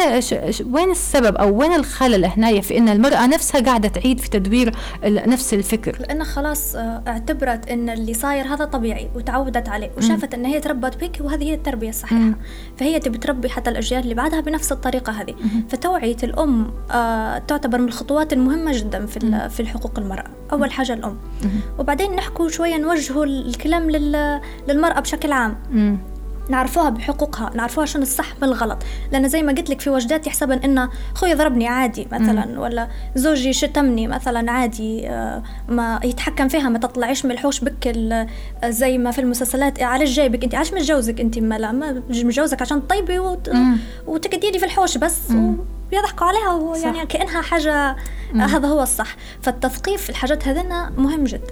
وين 0.65 0.91
السبب 0.91 1.35
أو 1.35 1.57
وين 1.57 1.73
الخلل 1.73 2.25
هنا 2.25 2.61
في 2.61 2.77
أن 2.77 2.89
المرأة 2.89 3.27
نفسها 3.27 3.61
قاعدة 3.61 3.87
تعيد 3.89 4.19
في 4.19 4.29
تدوير 4.29 4.75
نفس 5.05 5.53
الفكر؟ 5.53 5.97
لأنها 5.99 6.25
خلاص 6.25 6.75
آه، 6.75 7.03
اعتبرت 7.07 7.69
أن 7.69 7.89
اللي 7.89 8.13
صاير 8.13 8.45
هذا 8.45 8.65
طبيعي 8.65 9.09
وتعودت 9.15 9.69
عليه 9.69 9.91
وشافت 9.97 10.33
أن 10.33 10.45
هي 10.45 10.59
تربت 10.59 11.03
بك 11.03 11.17
وهذه 11.21 11.43
هي 11.43 11.53
التربية 11.53 11.89
الصحيحة. 11.89 12.33
فهي 12.77 12.99
تبي 12.99 13.17
تربي 13.17 13.49
حتى 13.49 13.69
الأجيال 13.69 14.03
اللي 14.03 14.13
بعدها 14.13 14.39
بنفس 14.39 14.71
الطريقة 14.71 15.11
هذه. 15.13 15.35
فتوعية 15.69 16.17
الأم 16.23 16.71
آه، 16.91 17.37
تعتبر 17.37 17.77
من 17.77 17.87
الخطوات 17.87 18.33
المهمة 18.33 18.71
جدا 18.77 19.05
في 19.05 19.49
في 19.49 19.65
حقوق 19.67 19.99
المرأة. 19.99 20.38
أول 20.51 20.71
حاجة 20.71 20.93
الأم. 20.93 21.17
وبعدين 21.79 22.15
نحكوا 22.15 22.49
شوية 22.49 22.77
نوجهوا 22.77 23.25
الكلام 23.25 23.89
للمرأة 24.67 24.99
بشكل 24.99 25.31
عام. 25.31 25.57
نعرفوها 26.49 26.89
بحقوقها 26.89 27.51
نعرفوها 27.55 27.85
شنو 27.85 28.01
الصح 28.01 28.33
من 28.41 28.43
الغلط. 28.43 28.77
لأن 29.11 29.27
زي 29.29 29.41
ما 29.41 29.51
قلت 29.51 29.69
لك 29.69 29.81
في 29.81 29.89
وجدات 29.89 30.27
يحسبن 30.27 30.57
إن 30.57 30.89
خوي 31.15 31.33
ضربني 31.33 31.67
عادي 31.67 32.07
مثلا 32.11 32.45
مم. 32.45 32.57
ولا 32.57 32.87
زوجي 33.15 33.53
شتمني 33.53 34.07
مثلا 34.07 34.51
عادي 34.51 35.09
آه، 35.09 35.43
ما 35.67 35.99
يتحكم 36.03 36.47
فيها 36.47 36.69
ما 36.69 36.79
تطلعيش 36.79 37.25
من 37.25 37.31
الحوش 37.31 37.59
بك 37.63 37.95
زي 38.65 38.97
ما 38.97 39.11
في 39.11 39.21
المسلسلات 39.21 39.81
علاش 39.83 40.09
جايبك 40.09 40.43
أنت؟ 40.43 40.55
علاش 40.55 40.73
متجوزك 40.73 41.21
أنت؟ 41.21 41.39
ما 41.39 41.57
لا 41.57 41.71
ما 41.71 41.91
متجوزك 42.09 42.61
عشان 42.61 42.81
طيبي 42.81 43.19
وت... 43.19 43.49
وتقعدي 44.07 44.59
في 44.59 44.65
الحوش 44.65 44.97
بس 44.97 45.31
و... 45.31 45.51
بيضحكوا 45.91 46.27
عليها 46.27 46.77
يعني 46.77 47.05
كأنها 47.05 47.41
حاجة 47.41 47.95
مم. 48.33 48.41
هذا 48.41 48.67
هو 48.67 48.83
الصح. 48.83 49.15
فالتثقيف 49.41 50.01
في 50.01 50.09
الحاجات 50.09 50.47
هذنا 50.47 50.91
مهم 50.97 51.23
جدا 51.23 51.47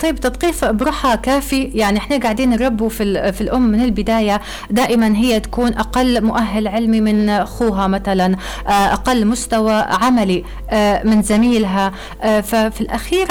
طيب 0.00 0.16
تثقيف 0.16 0.64
بروحها 0.64 1.14
كافي؟ 1.14 1.64
يعني 1.64 1.98
إحنا 1.98 2.18
قاعدين 2.18 2.50
نربوا 2.50 2.88
في 2.88 3.32
في 3.32 3.40
الأم 3.40 3.62
من 3.62 3.84
البداية 3.84 4.40
دائما 4.70 5.16
هي 5.16 5.40
تكون 5.40 5.74
أقل 5.74 6.24
مؤهل 6.24 6.68
علمي 6.68 7.00
من 7.00 7.28
أخوها 7.28 7.86
مثلا 7.86 8.36
آه، 8.66 8.70
أقل 8.70 9.26
مستوى 9.26 9.72
عملي 9.72 10.44
آه، 10.70 11.02
من 11.02 11.22
زميلها 11.22 11.92
آه، 12.22 12.40
ففي 12.40 12.80
الاخير 12.80 13.26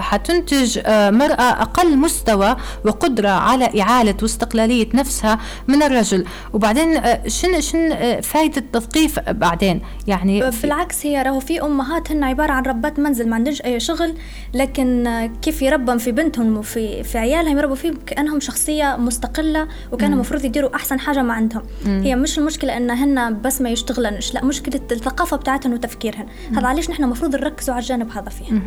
حتنتج 0.00 0.78
مرأة 0.88 1.62
أقل 1.62 1.98
مستوى 1.98 2.56
وقدرة 2.84 3.28
على 3.28 3.80
إعالة 3.80 4.14
واستقلالية 4.22 4.88
نفسها 4.94 5.38
من 5.68 5.82
الرجل. 5.82 6.26
وبعدين 6.52 7.00
شن 7.26 7.60
شن 7.60 8.20
فائده 8.20 8.56
التثقيف 8.56 9.18
بعدين؟ 9.28 9.80
يعني 10.06 10.50
بالعكس 10.62 11.06
هي 11.06 11.22
راهو 11.22 11.40
في 11.40 11.62
أمهات 11.62 12.12
هن 12.12 12.24
عبارة 12.24 12.52
عن 12.52 12.62
ربات 12.62 12.98
منزل 12.98 13.28
ما 13.28 13.34
عندهمش 13.34 13.62
أي 13.64 13.80
شغل 13.80 14.14
لكن 14.54 15.08
كيف 15.42 15.62
يربم 15.62 15.98
في 15.98 16.12
بنتهم 16.12 16.56
وفي 16.56 17.02
في 17.02 17.18
عيالهم 17.18 17.58
يربوا 17.58 17.74
فيهم 17.74 17.94
كأنهم 18.06 18.40
شخصية 18.40 18.96
مستقلة 18.96 19.68
وكان 19.92 20.12
المفروض 20.12 20.44
يديروا 20.44 20.74
أحسن 20.74 21.00
حاجة 21.00 21.22
ما 21.22 21.32
عندهم. 21.32 21.62
مم. 21.86 22.02
هي 22.04 22.16
مش 22.16 22.38
المشكلة 22.38 22.76
إن 22.76 22.90
هن 22.90 23.40
بس 23.40 23.60
ما 23.60 23.70
يشتغلنش 23.70 24.34
لا 24.34 24.44
مشكلة 24.44 24.80
الثقافة 24.92 25.36
بتاعتهم 25.36 25.72
وتفكيرهن 25.72 26.26
هذا 26.56 26.66
علاش 26.66 26.90
نحن 26.90 27.04
المفروض 27.04 27.36
نركزوا 27.36 27.74
على 27.74 27.82
الجانب 27.82 28.10
هذا 28.10 28.28
فيها. 28.28 28.60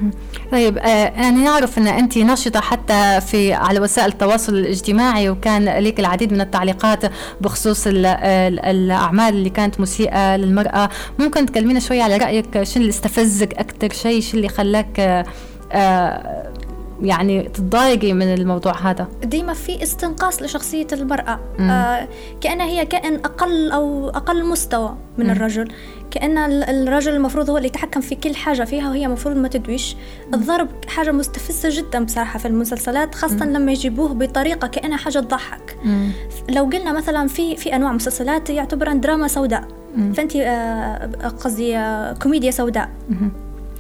طيب 0.52 0.78
آه 0.78 0.88
يعني 0.88 1.44
نعرف 1.44 1.78
إن 1.78 1.88
أنت 1.88 2.18
ناشطة 2.18 2.60
حتى 2.60 3.22
في 3.22 3.54
على 3.54 3.80
وسائل 3.80 4.10
التواصل 4.10 4.54
الاجتماعي 4.56 5.30
وكان 5.30 5.66
لك 5.66 6.00
العديد 6.00 6.34
من 6.34 6.42
التعليقات 6.42 7.12
بخصوص 7.42 7.84
الأعمال 7.88 9.34
اللي 9.34 9.50
كانت 9.50 9.80
مسيئة 9.80 10.36
للمرأة. 10.36 10.90
ممكن 11.28 11.46
تكلمينا 11.46 11.80
شوي 11.80 12.02
على 12.02 12.18
رأيك 12.18 12.64
شو 12.64 12.80
اللي 12.80 12.90
استفزك 12.90 13.54
أكثر 13.54 13.94
شيء 13.94 14.22
شو 14.22 14.38
اللي 14.38 14.50
خلاك 14.50 15.00
آه 15.72 16.54
يعني 17.02 17.44
تتضايقي 17.44 18.14
من 18.14 18.34
الموضوع 18.34 18.78
هذا؟ 18.90 19.08
ديما 19.24 19.54
في 19.54 19.84
استنقاص 19.84 20.42
لشخصية 20.42 20.88
المرأة. 20.94 21.40
آه 21.60 22.08
كأنها 22.42 22.66
هي 22.66 22.86
كائن 22.86 23.16
أقل 23.16 23.72
أو 23.72 24.10
أقل 24.10 24.46
مستوى 24.46 24.96
من 25.18 25.26
مم. 25.26 25.32
الرجل. 25.32 25.68
كأن 26.12 26.38
الرجل 26.64 27.16
المفروض 27.16 27.50
هو 27.50 27.58
اللي 27.58 27.68
يتحكم 27.68 28.02
في 28.02 28.16
كل 28.16 28.36
حاجة 28.36 28.64
فيها 28.64 28.90
وهي 28.90 29.06
المفروض 29.06 29.36
ما 29.38 29.48
تدويش. 29.48 29.96
الضرب 30.34 30.68
حاجة 30.88 31.12
مستفزة 31.12 31.70
جدا 31.82 32.06
بصراحة 32.06 32.40
في 32.40 32.48
المسلسلات 32.48 33.16
خاصة 33.16 33.46
مم. 33.46 33.54
لما 33.54 33.72
يجيبوه 33.72 34.14
بطريقة 34.14 34.68
كأنها 34.68 34.98
حاجة 34.98 35.20
تضحك. 35.20 35.78
مم. 35.84 36.12
لو 36.50 36.64
قلنا 36.64 36.92
مثلا 36.94 37.28
في 37.28 37.56
في 37.56 37.76
أنواع 37.76 37.92
مسلسلات 37.92 38.50
يعتبرها 38.50 38.94
دراما 38.94 39.28
سوداء. 39.28 39.64
فأنت 40.14 40.36
آه 40.36 41.28
قصدي 41.28 41.78
آه 41.78 42.14
كوميديا 42.14 42.52
سوداء. 42.52 42.90
مم. 43.10 43.32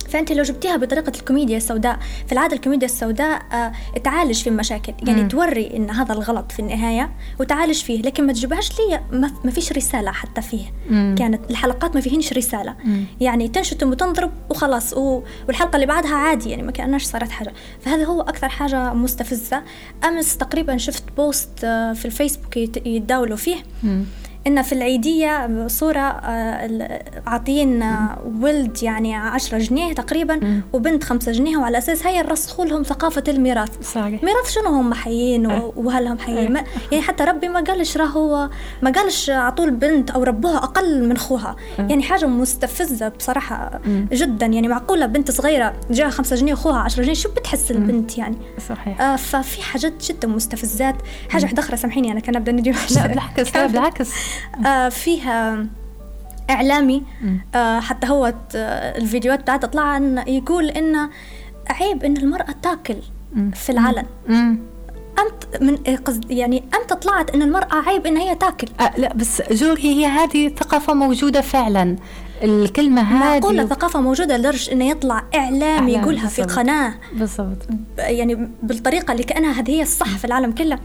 فأنت 0.10 0.32
لو 0.32 0.44
جبتيها 0.44 0.78
بطريقة 0.78 1.12
الكوميديا 1.20 1.58
السوداء 1.58 2.00
في 2.26 2.32
العادة 2.32 2.56
الكوميديا 2.56 2.88
السوداء 2.88 3.42
آه 3.54 3.72
تعالج 4.04 4.44
في 4.44 4.50
المشاكل 4.50 4.94
يعني 5.08 5.22
مم. 5.22 5.28
توري 5.28 5.76
إن 5.76 5.90
هذا 5.90 6.14
الغلط 6.14 6.52
في 6.52 6.60
النهاية 6.60 7.10
وتعالج 7.40 7.82
فيه 7.84 8.02
لكن 8.02 8.26
ما 8.28 8.34
تجيبهاش 8.34 8.72
لي 8.80 9.02
ما 9.44 9.52
فيش 9.52 9.72
رسالة 9.72 10.12
حتى 10.12 10.42
فيه 10.42 10.66
مم. 10.90 11.16
كانت 11.18 11.52
الحلقات 11.52 11.96
ما 11.96 12.02
فيهنش 12.02 12.34
رسالة 12.34 12.76
مم. 12.84 13.06
يعني 13.22 13.48
تنشتم 13.48 13.90
وتنضرب 13.92 14.32
وخلاص 14.50 14.94
والحلقة 14.94 15.76
اللي 15.76 15.86
بعدها 15.86 16.16
عادي 16.16 16.50
يعني 16.50 16.64
ما 16.64 16.72
كانش 16.72 17.04
صارت 17.04 17.30
حاجة 17.30 17.54
فهذا 17.82 18.04
هو 18.04 18.22
أكثر 18.22 18.50
حاجة 18.50 18.94
مستفزة 18.94 19.64
أمس 20.04 20.38
تقريبا 20.38 20.78
شفت 20.78 21.04
بوست 21.18 21.64
آه 21.64 21.94
في 21.94 22.06
الفيسبوك 22.06 22.58
يتداولوا 22.58 23.38
فيه 23.38 23.58
مم. 23.84 24.06
إن 24.48 24.62
في 24.62 24.74
العيدية 24.74 25.68
صورة 25.68 26.00
آه، 26.00 27.04
عاطين 27.28 27.84
ولد 28.42 28.84
يعني 28.84 29.16
عشرة 29.16 29.58
جنيه 29.58 29.94
تقريبا 29.94 30.62
وبنت 30.74 31.04
خمسة 31.04 31.32
جنيه 31.32 31.58
وعلى 31.58 31.78
أساس 31.78 32.08
هي 32.08 32.18
يرسخوا 32.18 32.66
لهم 32.66 32.84
ثقافة 32.84 33.24
الميراث. 33.28 33.92
صحيح. 33.92 34.24
ميراث 34.24 34.50
شنو 34.52 34.70
هم 34.70 34.94
حيين 34.94 35.52
أه. 35.52 35.74
وهل 35.76 36.08
هم 36.08 36.20
حيين؟ 36.20 36.58
أه. 36.58 36.64
يعني 36.92 37.04
حتى 37.04 37.24
ربي 37.24 37.48
ما 37.48 37.60
قالش 37.60 37.98
راهو 37.98 38.50
ما 38.82 38.92
قالش 38.92 39.30
عطوا 39.30 39.66
البنت 39.66 40.12
أو 40.12 40.24
ربوها 40.24 40.58
أقل 40.58 41.10
من 41.10 41.18
خوها. 41.18 41.56
أه. 41.80 41.82
يعني 41.82 42.04
حاجة 42.04 42.26
مستفزة 42.26 43.08
بصراحة 43.10 43.80
جدا. 44.12 44.46
يعني 44.46 44.68
معقولة 44.68 45.06
بنت 45.06 45.32
صغيرة 45.32 45.74
جاها 45.92 46.10
خمسة 46.10 46.36
جنيه 46.36 46.54
وخوها 46.54 46.80
عشرة 46.80 47.04
جنيه 47.04 47.14
شو 47.14 47.30
بتحس 47.30 47.72
البنت 47.72 48.18
يعني؟ 48.18 48.38
صحيح. 48.70 49.02
آه 49.02 49.16
ففي 49.16 49.62
حاجات 49.64 49.94
جدا 50.06 50.28
مستفزات. 50.28 50.96
حاجة 51.30 51.44
واحدة 51.44 51.60
أخرى 51.64 51.78
سامحيني 51.78 52.12
أنا 52.12 52.20
كان 52.20 52.36
أبدأ 52.36 52.52
نجي 52.52 52.72
لا 52.72 53.08
بالعكس 53.08 53.56
لا 53.56 53.68
بالعكس. 53.68 54.12
آه 54.12 54.37
فيها 54.90 55.66
إعلامي 56.50 57.04
آه 57.56 57.80
حتى 57.80 58.08
هو 58.08 58.34
الفيديوهات 58.56 59.40
بتاعته 59.40 59.68
طلع 59.68 59.98
يقول 60.28 60.70
إنه 60.70 61.10
عيب 61.70 62.04
إن 62.04 62.18
المرأة 62.18 62.56
تاكل 62.64 62.98
في 63.54 63.72
العلن 63.72 64.06
أنت 65.20 65.62
من 65.62 65.76
قصد 65.98 66.32
يعني 66.32 66.64
أنت 66.82 66.94
طلعت 66.94 67.30
إن 67.30 67.42
المرأة 67.42 67.76
عيب 67.76 68.06
إن 68.06 68.18
هي 68.18 68.36
تاكل. 68.36 68.68
أه 68.80 68.92
لا 68.98 69.14
بس 69.14 69.42
جوري 69.52 69.84
هي 69.84 70.06
هذه 70.06 70.50
ثقافة 70.50 70.94
موجودة 70.94 71.42
فعلا. 71.42 71.96
الكلمة 72.44 73.02
هذه 73.02 73.20
معقولة 73.20 73.66
ثقافة 73.66 74.02
موجودة 74.02 74.38
لدرجة 74.38 74.72
إنه 74.72 74.90
يطلع 74.90 75.24
إعلام 75.36 75.88
يقولها 75.88 76.24
بالزبط. 76.24 76.50
في 76.50 76.56
قناة. 76.56 76.94
بالضبط. 77.14 77.58
يعني 77.98 78.50
بالطريقة 78.64 79.12
اللي 79.12 79.24
كأنها 79.24 79.52
هذه 79.52 79.72
هي 79.72 79.82
الصح 79.82 80.18
في 80.18 80.26
العالم 80.26 80.52
كله. 80.52 80.80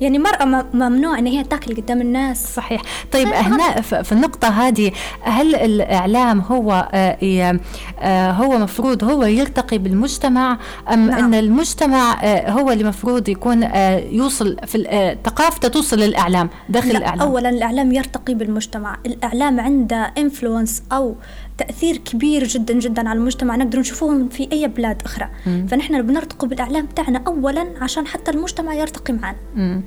يعني 0.00 0.18
مرأة 0.18 0.64
ممنوع 0.74 1.18
إن 1.18 1.26
هي 1.26 1.44
تأكل 1.44 1.76
قدام 1.76 2.00
الناس. 2.00 2.54
صحيح. 2.54 2.82
طيب 3.12 3.28
هنا 3.28 3.80
في 3.80 4.12
النقطة 4.12 4.48
هذه 4.48 4.92
هل 5.22 5.54
الإعلام 5.54 6.40
هو 6.40 6.88
آه، 6.94 7.58
آه، 8.00 8.30
هو 8.30 8.58
مفروض 8.58 9.04
هو 9.04 9.24
يرتقي 9.24 9.78
بالمجتمع 9.78 10.58
أم 10.92 11.10
نعم. 11.10 11.24
أن 11.24 11.34
المجتمع 11.34 12.24
آه، 12.24 12.50
هو 12.50 12.70
اللي 12.70 12.84
مفروض 12.84 13.28
يكون 13.28 13.62
يوصل 14.10 14.56
في 14.66 15.16
ثقافته 15.24 15.68
توصل 15.68 15.98
للإعلام 15.98 16.50
داخل 16.68 16.88
لا 16.88 16.98
الإعلام؟ 16.98 17.28
أولا 17.28 17.48
الإعلام 17.48 17.92
يرتقي 17.92 18.34
بالمجتمع. 18.34 18.96
الإعلام 19.06 19.60
عنده 19.60 20.12
انفلونس 20.18 20.82
أو 20.92 21.16
تأثير 21.58 21.96
كبير 21.96 22.44
جدا 22.44 22.74
جدا 22.74 23.08
على 23.08 23.18
المجتمع. 23.18 23.56
نقدر 23.56 23.78
نشوفوهم 23.78 24.28
في 24.28 24.48
أي 24.52 24.68
بلاد 24.68 25.02
أخرى. 25.04 25.28
مم. 25.46 25.66
فنحن 25.70 26.02
بنرتقي 26.02 26.48
بالإعلام 26.48 26.86
تاعنا 26.86 27.22
أولا 27.26 27.66
عشان 27.80 28.06
حتى 28.06 28.30
المجتمع 28.30 28.74
يرتقي 28.74 29.12
معنا 29.12 29.82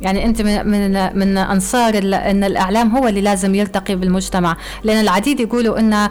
يعني 0.00 0.24
أنت 0.24 0.42
من 0.42 0.66
من 0.66 1.18
من 1.18 1.38
أنصار 1.38 1.98
إن 1.98 2.44
الإعلام 2.44 2.96
هو 2.96 3.08
اللي 3.08 3.20
لازم 3.20 3.54
يرتقي 3.54 3.96
بالمجتمع. 3.96 4.56
لأن 4.84 5.00
العديد 5.00 5.40
يقولوا 5.40 5.78
إن 5.78 5.92
آه، 5.92 6.10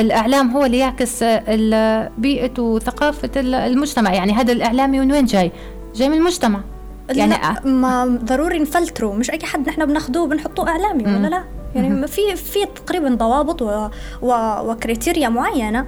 الإعلام 0.00 0.50
هو 0.50 0.64
اللي 0.64 0.78
يعكس 0.78 1.24
بيئة 2.18 2.60
وثقافة 2.60 3.30
المجتمع. 3.36 4.14
يعني 4.14 4.32
هذا 4.32 4.52
الاعلامي 4.52 5.00
من 5.00 5.12
وين 5.12 5.24
جاي؟ 5.24 5.52
جاي 5.94 6.08
من 6.08 6.16
المجتمع. 6.16 6.60
يعني 7.10 7.30
لا 7.30 7.66
ما 7.66 8.18
ضروري 8.24 8.58
نفلتره 8.58 9.12
مش 9.12 9.30
أي 9.30 9.38
حد 9.42 9.68
نحن 9.68 9.86
بناخذوه 9.86 10.26
بنحطوه 10.26 10.68
إعلامي 10.68 11.04
ولا 11.04 11.28
لا؟ 11.28 11.44
يعني 11.74 12.06
في 12.06 12.36
في 12.36 12.58
تقريبا 12.86 13.08
ضوابط 13.14 13.62
و 13.62 13.88
و 14.22 14.32
وكريتيريا 14.70 15.28
معينة. 15.28 15.86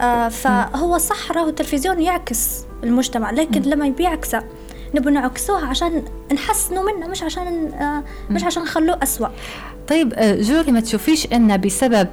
آه 0.00 0.28
فهو 0.28 0.98
صح 0.98 1.32
راهو 1.32 1.48
التلفزيون 1.48 2.00
يعكس 2.02 2.64
المجتمع 2.84 3.30
لكن 3.30 3.62
لما 3.62 3.88
بيعكسه 3.88 4.42
نبغى 4.94 5.10
نعكسوها 5.12 5.66
عشان 5.66 6.02
نحسنوا 6.32 6.92
منه 6.92 7.06
مش 7.06 7.22
عشان 7.22 7.72
آه 7.72 8.04
مش 8.30 8.44
عشان 8.44 8.62
نخلوه 8.62 8.98
أسوأ. 9.02 9.28
طيب 9.88 10.12
آه، 10.14 10.34
جوري 10.40 10.72
ما 10.72 10.80
تشوفيش 10.80 11.26
إن 11.32 11.60
بسبب 11.60 12.08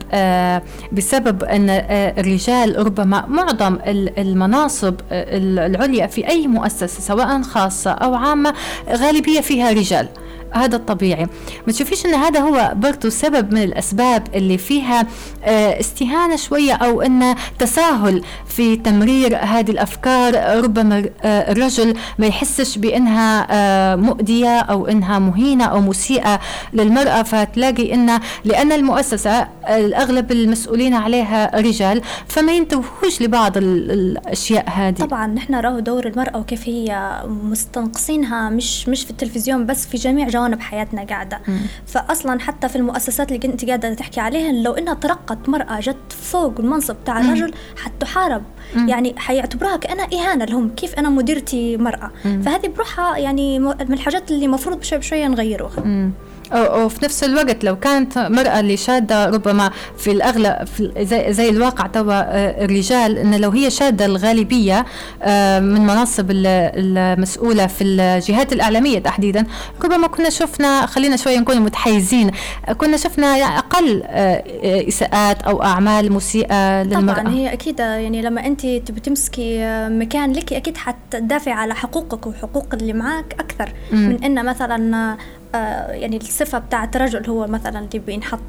بسبب 0.91 1.43
إن 1.43 1.69
الرجال 2.17 2.85
ربما 2.85 3.25
معظم 3.27 3.79
المناصب 4.17 4.95
العليا 5.11 6.07
في 6.07 6.27
أي 6.29 6.47
مؤسسة 6.47 6.87
سواء 7.01 7.41
خاصة 7.41 7.91
أو 7.91 8.15
عامة 8.15 8.53
غالبية 8.89 9.41
فيها 9.41 9.71
رجال؟ 9.71 10.07
هذا 10.51 10.75
الطبيعي. 10.75 11.27
ما 11.67 11.73
تشوفيش 11.73 12.05
إن 12.05 12.13
هذا 12.13 12.39
هو 12.39 12.71
برضو 12.75 13.09
سبب 13.09 13.53
من 13.53 13.63
الأسباب 13.63 14.27
اللي 14.35 14.57
فيها 14.57 15.07
آه، 15.43 15.79
استهانة 15.79 16.35
شوية 16.35 16.73
أو 16.73 17.01
إن 17.01 17.35
تساهل 17.59 18.23
في 18.47 18.75
تمرير 18.75 19.37
هذه 19.37 19.71
الأفكار؟ 19.71 20.63
ربما 20.63 21.05
آه، 21.23 21.51
الرجل 21.51 21.93
ما 22.19 22.27
يحسش 22.27 22.77
بإنها 22.77 23.47
آه، 23.51 23.95
مؤذية 23.95 24.59
أو 24.59 24.87
إنها 24.87 25.19
مهينة 25.19 25.65
أو 25.65 25.81
مسيئة 25.81 26.39
للمرأة 26.73 27.23
فتلاقي 27.23 27.93
إن 27.93 28.19
لأن 28.45 28.71
المؤسسة 28.71 29.47
الأغلب 29.69 30.31
المسؤولين 30.31 30.93
عليها 30.93 31.59
رجال 31.59 32.01
فما 32.27 32.51
ينتبهوش 32.51 33.21
لبعض 33.21 33.57
الأشياء 33.57 34.69
هذه. 34.69 34.95
طبعا 34.95 35.27
نحن 35.27 35.55
راهو 35.55 35.79
دور 35.79 36.07
المرأة 36.07 36.37
وكيف 36.37 36.69
هي 36.69 37.21
مستنقصينها 37.25 38.49
مش 38.49 38.89
مش 38.89 39.03
في 39.03 39.11
التلفزيون 39.11 39.65
بس 39.65 39.87
في 39.87 39.97
جميع 39.97 40.27
جوانب 40.27 40.40
حياتنا 40.61 41.03
قاعدة 41.03 41.41
مم. 41.47 41.59
فاصلا 41.87 42.39
حتى 42.39 42.69
في 42.69 42.75
المؤسسات 42.75 43.27
اللي 43.31 43.39
كنت 43.39 43.65
قاعدة 43.65 43.93
تحكي 43.93 44.19
عليها 44.19 44.51
لو 44.51 44.73
إنها 44.73 44.93
ترقت 44.93 45.49
مرأة 45.49 45.79
جت 45.79 46.13
فوق 46.21 46.59
المنصب 46.59 46.95
تاع 47.05 47.19
الرجل 47.19 47.53
حتحارب 47.77 48.43
مم. 48.75 48.89
يعني 48.89 49.13
حيعتبروها 49.17 49.77
كأنها 49.77 50.07
إهانة 50.13 50.45
لهم 50.45 50.69
كيف 50.69 50.95
أنا 50.99 51.09
مديرتي 51.09 51.77
مرأة 51.77 52.11
مم. 52.25 52.41
فهذه 52.41 52.67
بروحها 52.67 53.17
يعني 53.17 53.59
من 53.59 53.93
الحاجات 53.93 54.31
اللي 54.31 54.45
المفروض 54.45 54.79
بشوي 54.79 54.99
بشوي 54.99 55.27
نغيروها 55.27 55.79
مم. 55.79 56.11
وفي 56.53 57.05
نفس 57.05 57.23
الوقت 57.23 57.63
لو 57.63 57.75
كانت 57.79 58.17
مرأة 58.17 58.59
اللي 58.59 58.77
شادة 58.77 59.25
ربما 59.25 59.71
في 59.97 60.11
الأغلب 60.11 60.67
في 60.67 60.91
زي, 60.97 61.33
زي 61.33 61.49
الواقع 61.49 61.87
توا 61.87 62.13
آه، 62.13 62.65
الرجال 62.65 63.17
أن 63.17 63.35
لو 63.35 63.49
هي 63.49 63.69
شادة 63.69 64.05
الغالبية 64.05 64.85
آه، 65.21 65.59
من 65.59 65.81
مناصب 65.81 66.25
المسؤولة 66.31 67.67
في 67.67 67.83
الجهات 67.83 68.53
الإعلامية 68.53 68.99
تحديدا 68.99 69.45
ربما 69.83 70.07
كنا 70.07 70.29
شفنا 70.29 70.85
خلينا 70.85 71.15
شوية 71.17 71.39
نكون 71.39 71.59
متحيزين 71.59 72.31
كنا 72.77 72.97
شفنا 72.97 73.37
يعني 73.37 73.57
أقل 73.57 74.03
آه، 74.05 74.43
إساءات 74.87 75.41
أو 75.41 75.63
أعمال 75.63 76.13
مسيئة 76.13 76.83
للمرأة 76.83 77.21
طبعا 77.21 77.33
هي 77.33 77.53
أكيد 77.53 77.79
يعني 77.79 78.21
لما 78.21 78.45
أنت 78.45 78.65
تبي 78.65 78.99
تمسكي 78.99 79.59
مكان 79.89 80.33
لك 80.33 80.53
أكيد 80.53 80.77
حتدافع 80.77 81.53
على 81.53 81.75
حقوقك 81.75 82.27
وحقوق 82.27 82.67
اللي 82.73 82.93
معك 82.93 83.35
أكثر 83.39 83.73
م. 83.91 83.95
من 83.95 84.23
أن 84.23 84.45
مثلا 84.45 85.17
يعني 85.53 86.17
الصفة 86.17 86.59
بتاعت 86.59 86.95
الرجل 86.95 87.29
هو 87.29 87.47
مثلا 87.47 87.79
اللي 87.79 87.99
بينحط 87.99 88.39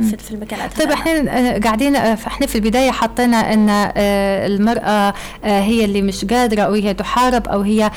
في, 0.00 0.16
في 0.18 0.30
المكانات 0.30 0.78
طيب 0.78 0.90
إحنا 0.90 1.12
آه، 1.12 1.58
قاعدين 1.58 1.96
آه، 1.96 2.14
إحنا 2.26 2.46
في 2.46 2.54
البداية 2.54 2.90
حطينا 2.90 3.52
إن 3.52 3.68
المرأة 4.46 5.14
هي 5.44 5.84
اللي 5.84 6.02
مش 6.02 6.24
قادرة 6.24 6.62
أو 6.62 6.72
هي 6.72 6.94
تحارب 6.94 7.48
أو 7.48 7.60
هي 7.60 7.90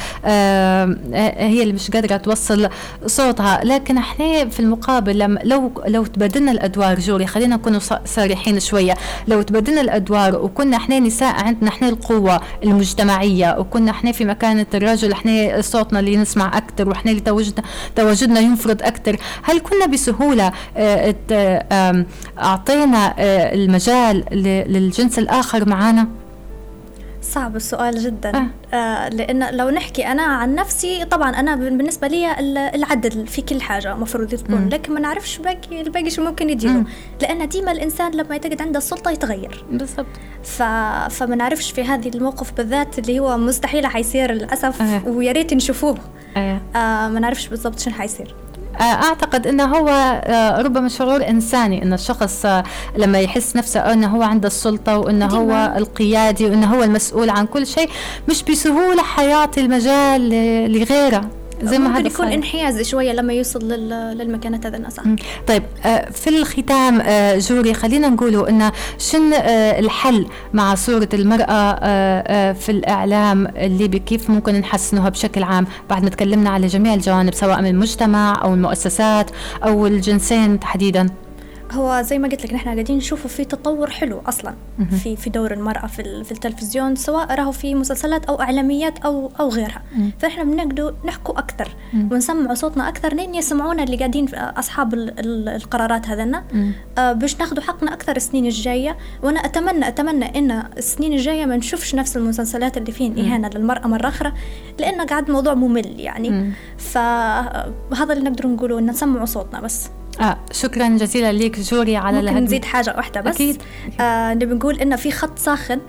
هي 1.35 1.63
اللي 1.63 1.73
مش 1.73 1.91
قادرة 1.91 2.17
توصل 2.17 2.69
صوتها. 3.05 3.61
لكن 3.63 3.97
إحنا 3.97 4.49
في 4.49 4.59
المقابل 4.59 5.19
لما 5.19 5.39
لو 5.43 5.71
لو 5.87 6.05
تبدلنا 6.05 6.51
الأدوار 6.51 6.99
جوري 6.99 7.27
خلينا 7.27 7.55
نكون 7.55 7.79
صريحين 8.05 8.59
شوية. 8.59 8.93
لو 9.27 9.41
تبدلنا 9.41 9.81
الأدوار 9.81 10.35
وكنا 10.35 10.77
إحنا 10.77 10.99
نساء 10.99 11.35
عندنا 11.45 11.69
إحنا 11.69 11.89
القوة 11.89 12.41
المجتمعية 12.63 13.55
وكنا 13.59 13.91
إحنا 13.91 14.11
في 14.11 14.25
مكانة 14.25 14.65
الرجل 14.73 15.11
إحنا 15.11 15.61
صوتنا 15.61 15.99
اللي 15.99 16.17
نسمع 16.17 16.57
أكثر 16.57 16.89
وإحنا 16.89 17.11
اللي 17.11 17.21
تواجدنا 17.21 17.63
تواجدنا 17.95 18.39
ينفرض 18.43 18.81
أكثر 18.81 19.17
هل 19.43 19.59
كنا 19.59 19.85
بسهولة 19.85 20.51
آه، 20.77 21.15
أعطينا 22.39 23.13
آه، 23.19 23.53
المجال 23.53 24.23
للجنس 24.73 25.19
الآخر 25.19 25.69
معنا 25.69 26.07
صعب 27.33 27.55
السؤال 27.55 27.99
جدا 27.99 28.37
آه. 28.37 28.75
آه 28.75 29.09
لأن 29.09 29.55
لو 29.55 29.69
نحكي 29.69 30.07
أنا 30.07 30.23
عن 30.23 30.55
نفسي 30.55 31.05
طبعا 31.05 31.29
أنا 31.29 31.55
بالنسبة 31.55 32.07
لي 32.07 32.39
العدل 32.75 33.27
في 33.27 33.41
كل 33.41 33.61
حاجة 33.61 33.93
المفروض 33.93 34.27
تكون 34.27 34.55
مم. 34.55 34.69
لكن 34.69 34.93
ما 34.93 34.99
نعرفش 34.99 35.37
باقي 35.37 35.81
الباقي 35.81 36.09
شو 36.09 36.23
ممكن 36.23 36.49
يديره 36.49 36.83
لأن 37.21 37.47
ديما 37.47 37.71
الإنسان 37.71 38.11
لما 38.11 38.35
يتجد 38.35 38.61
عنده 38.61 38.77
السلطة 38.77 39.11
يتغير 39.11 39.65
بالضبط 39.71 40.05
ف... 40.43 40.63
فما 41.09 41.35
نعرفش 41.35 41.71
في 41.71 41.83
هذه 41.83 42.11
الموقف 42.15 42.51
بالذات 42.51 42.99
اللي 42.99 43.19
هو 43.19 43.37
مستحيل 43.37 43.85
حيصير 43.85 44.31
للأسف 44.31 44.81
آه. 44.81 45.07
ويا 45.07 45.31
ريت 45.31 45.53
نشوفوه 45.53 45.97
آه. 46.37 46.61
آه 46.75 47.07
ما 47.07 47.19
نعرفش 47.19 47.47
بالضبط 47.47 47.79
شنو 47.79 47.93
حيصير 47.93 48.35
أعتقد 48.81 49.47
إنه 49.47 49.63
هو 49.77 49.89
آه، 50.23 50.61
ربما 50.61 50.89
شعور 50.89 51.27
إنساني 51.29 51.83
إن 51.83 51.93
الشخص 51.93 52.45
آه، 52.45 52.63
لما 52.97 53.19
يحس 53.19 53.55
نفسه 53.55 53.79
إنه 53.93 54.07
هو 54.07 54.21
عنده 54.21 54.47
السلطة 54.47 54.97
وإنه 54.97 55.25
هو 55.25 55.73
القيادي 55.77 56.45
وإنه 56.45 56.75
هو 56.75 56.83
المسؤول 56.83 57.29
عن 57.29 57.45
كل 57.45 57.67
شيء 57.67 57.89
مش 58.29 58.43
بسهولة 58.43 59.03
حيعطي 59.03 59.61
المجال 59.61 60.29
لغيره. 60.71 61.29
زي 61.63 61.77
ما 61.79 61.87
ممكن 61.89 62.05
يكون 62.05 62.27
انحياز 62.27 62.81
شوية 62.81 63.11
لما 63.11 63.33
يوصل 63.33 63.71
للمكانات 63.71 64.65
هذا 64.65 64.89
صح 64.89 65.03
طيب 65.47 65.63
آه، 65.85 66.09
في 66.09 66.29
الختام 66.29 67.01
آه، 67.01 67.37
جوري 67.37 67.73
خلينا 67.73 68.09
نقولوا 68.09 68.49
إن 68.49 68.71
شن 68.97 69.33
آه، 69.33 69.79
الحل 69.79 70.27
مع 70.53 70.75
صورة 70.75 71.09
المرأة 71.13 71.73
في 72.53 72.69
الإعلام 72.69 73.47
الليبي 73.47 73.99
كيف 73.99 74.29
ممكن 74.29 74.55
نحسنها 74.55 75.09
بشكل 75.09 75.43
عام؟ 75.43 75.67
بعد 75.89 76.03
ما 76.03 76.09
تكلمنا 76.09 76.49
على 76.49 76.67
جميع 76.67 76.93
الجوانب 76.93 77.33
سواء 77.33 77.61
من 77.61 77.67
المجتمع 77.67 78.41
أو 78.43 78.53
المؤسسات 78.53 79.31
أو 79.63 79.87
الجنسين 79.87 80.59
تحديدا. 80.59 81.22
هو 81.73 82.01
زي 82.01 82.19
ما 82.19 82.27
قلت 82.27 82.45
لك 82.45 82.53
نحن 82.53 82.69
قاعدين 82.69 82.97
نشوفه 82.97 83.29
في 83.29 83.45
تطور 83.45 83.89
حلو 83.89 84.21
أصلا. 84.25 84.53
في 85.03 85.15
في 85.15 85.29
دور 85.29 85.53
المرأة 85.53 85.87
في, 85.87 86.23
في 86.23 86.31
التلفزيون 86.31 86.95
سواء 86.95 87.35
راهو 87.35 87.51
في 87.51 87.75
مسلسلات 87.75 88.25
أو 88.25 88.41
إعلاميات 88.41 88.99
أو 88.99 89.31
أو 89.39 89.49
غيرها. 89.49 89.81
فإحنا 90.19 90.43
بنقدر 90.43 90.95
نحكوا 91.05 91.39
أكثر 91.39 91.75
ونسمعوا 92.11 92.53
صوتنا 92.55 92.89
أكثر 92.89 93.13
لين 93.13 93.35
يسمعونا 93.35 93.83
اللي 93.83 93.97
قاعدين 93.97 94.35
أصحاب 94.35 94.93
القرارات 94.93 96.07
هذنا 96.07 96.43
آه 96.97 97.13
باش 97.13 97.39
ناخذوا 97.39 97.63
حقنا 97.63 97.93
أكثر 97.93 98.15
السنين 98.15 98.45
الجاية. 98.45 98.97
وأنا 99.23 99.39
اتمنى 99.39 99.87
أتمنى 99.87 100.39
إن 100.39 100.63
السنين 100.77 101.13
الجاية 101.13 101.45
ما 101.45 101.57
نشوفش 101.57 101.95
نفس 101.95 102.17
المسلسلات 102.17 102.77
اللي 102.77 102.91
فين 102.91 103.19
إهانة 103.19 103.49
للمرأة 103.55 103.87
مرة 103.87 104.07
أخرى 104.07 104.33
لأن 104.79 105.01
قاعد 105.01 105.31
موضوع 105.31 105.53
ممل 105.53 105.99
يعني. 105.99 106.51
فهذا 106.77 108.13
اللي 108.13 108.29
نقدر 108.29 108.47
نقوله 108.47 108.79
إن 108.79 108.85
نسمعوا 108.89 109.25
صوتنا 109.25 109.61
بس. 109.61 109.89
آه 110.21 110.37
شكرا 110.51 110.89
جزيلا 110.89 111.31
لك 111.33 111.59
جوري 111.59 111.97
على 111.97 112.21
ممكن 112.21 112.43
نزيد 112.43 112.65
حاجة 112.65 112.93
واحدة 112.97 113.21
بس. 113.21 113.35
أكيد, 113.35 113.61
آه 113.99 114.33
نبي 114.33 114.45
نقول 114.45 114.79
إنه 114.79 114.95
في 114.95 115.11
خط 115.11 115.39
ساخن 115.39 115.79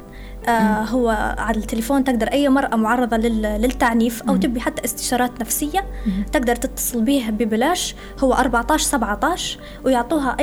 آه 0.48 0.82
هو 0.82 1.34
على 1.38 1.56
التليفون 1.56 2.04
تقدر 2.04 2.26
أي 2.28 2.48
مرأة 2.48 2.76
معرضة 2.76 3.16
للتعنيف 3.16 4.22
أو 4.22 4.37
تبي 4.37 4.60
حتى 4.60 4.84
استشارات 4.84 5.40
نفسية 5.40 5.84
تقدر 6.32 6.56
تتصل 6.56 7.02
به 7.02 7.30
ببلاش. 7.30 7.94
هو 8.18 8.34
14 8.34 8.84
17 8.84 9.58
ويعطوها 9.84 10.37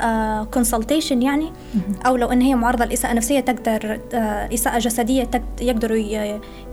آه 0.00 0.44
كونسلتيشن 0.44 1.22
يعني 1.22 1.52
أو 2.06 2.16
لو 2.16 2.28
إن 2.32 2.40
هي 2.40 2.54
معرضة 2.54 2.84
لإساءة 2.84 3.12
نفسية 3.12 3.40
تقدر 3.40 4.00
آه 4.14 4.54
إساءة 4.54 4.78
جسدية 4.78 5.30
يقدروا 5.60 5.96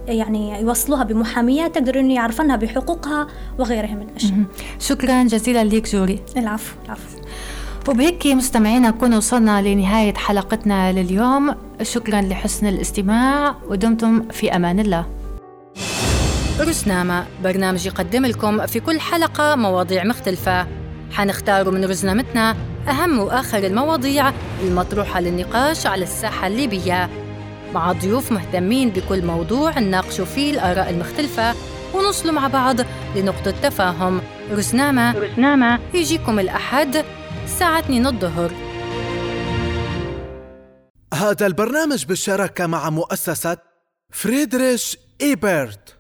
يعني 0.08 0.62
يوصلوها 0.62 1.04
بمحاميات 1.04 1.76
تقدر 1.76 2.00
إنه 2.00 2.14
يعرفنها 2.14 2.56
بحقوقها 2.56 3.28
وغيرها 3.60 3.96
من 3.96 4.10
الأشياء. 4.10 4.44
شكرا 4.80 5.24
جزيلا 5.24 5.64
لك 5.64 5.90
جوري 5.90 6.20
العفو 6.38 6.76
العفو. 6.86 7.18
وبهيك 7.88 8.28
مستمعينا 8.28 8.90
نكون 8.90 9.14
وصلنا 9.14 9.62
لنهاية 9.62 10.14
حلقتنا 10.14 10.92
لليوم. 10.92 11.56
شكرا 11.82 12.22
لحسن 12.22 12.68
الاستماع 12.68 13.56
ودمتم 13.68 14.30
في 14.30 14.56
أمان 14.56 14.80
الله. 14.80 15.06
رزنامة 16.60 17.26
برنامج 17.44 17.86
يقدم 17.86 18.26
لكم 18.26 18.66
في 18.66 18.80
كل 18.80 19.00
حلقة 19.00 19.56
مواضيع 19.56 20.04
مختلفة. 20.04 20.68
حنختار 21.12 21.72
من 21.72 21.86
رزنامتنا 21.86 22.56
أهم 22.90 23.20
وآخر 23.20 23.58
المواضيع 23.58 24.34
المطروحة 24.64 25.20
للنقاش 25.20 25.88
على 25.88 26.04
الساحة 26.04 26.48
الليبية. 26.48 27.23
مع 27.74 27.92
ضيوف 27.92 28.32
مهتمين 28.32 28.90
بكل 28.90 29.26
موضوع 29.26 29.80
نناقشوا 29.80 30.26
فيه 30.26 30.52
الآراء 30.52 30.90
المختلفة 30.90 31.56
ونوصلوا 31.94 32.34
مع 32.34 32.48
بعض 32.48 32.76
لنقطة 33.16 33.52
تفاهم. 33.52 34.22
رزنامة 34.52 35.20
رزنامة 35.20 35.80
يجيكم 35.94 36.40
الأحد 36.40 37.06
الساعة 37.44 37.80
2 37.80 38.08
الظهر. 38.08 38.52
هذا 41.14 41.48
البرنامج 41.48 42.06
بالشراكة 42.06 42.68
مع 42.68 42.90
مؤسسة 42.90 43.58
فريدريش 44.12 44.98
إيبرت. 45.22 45.93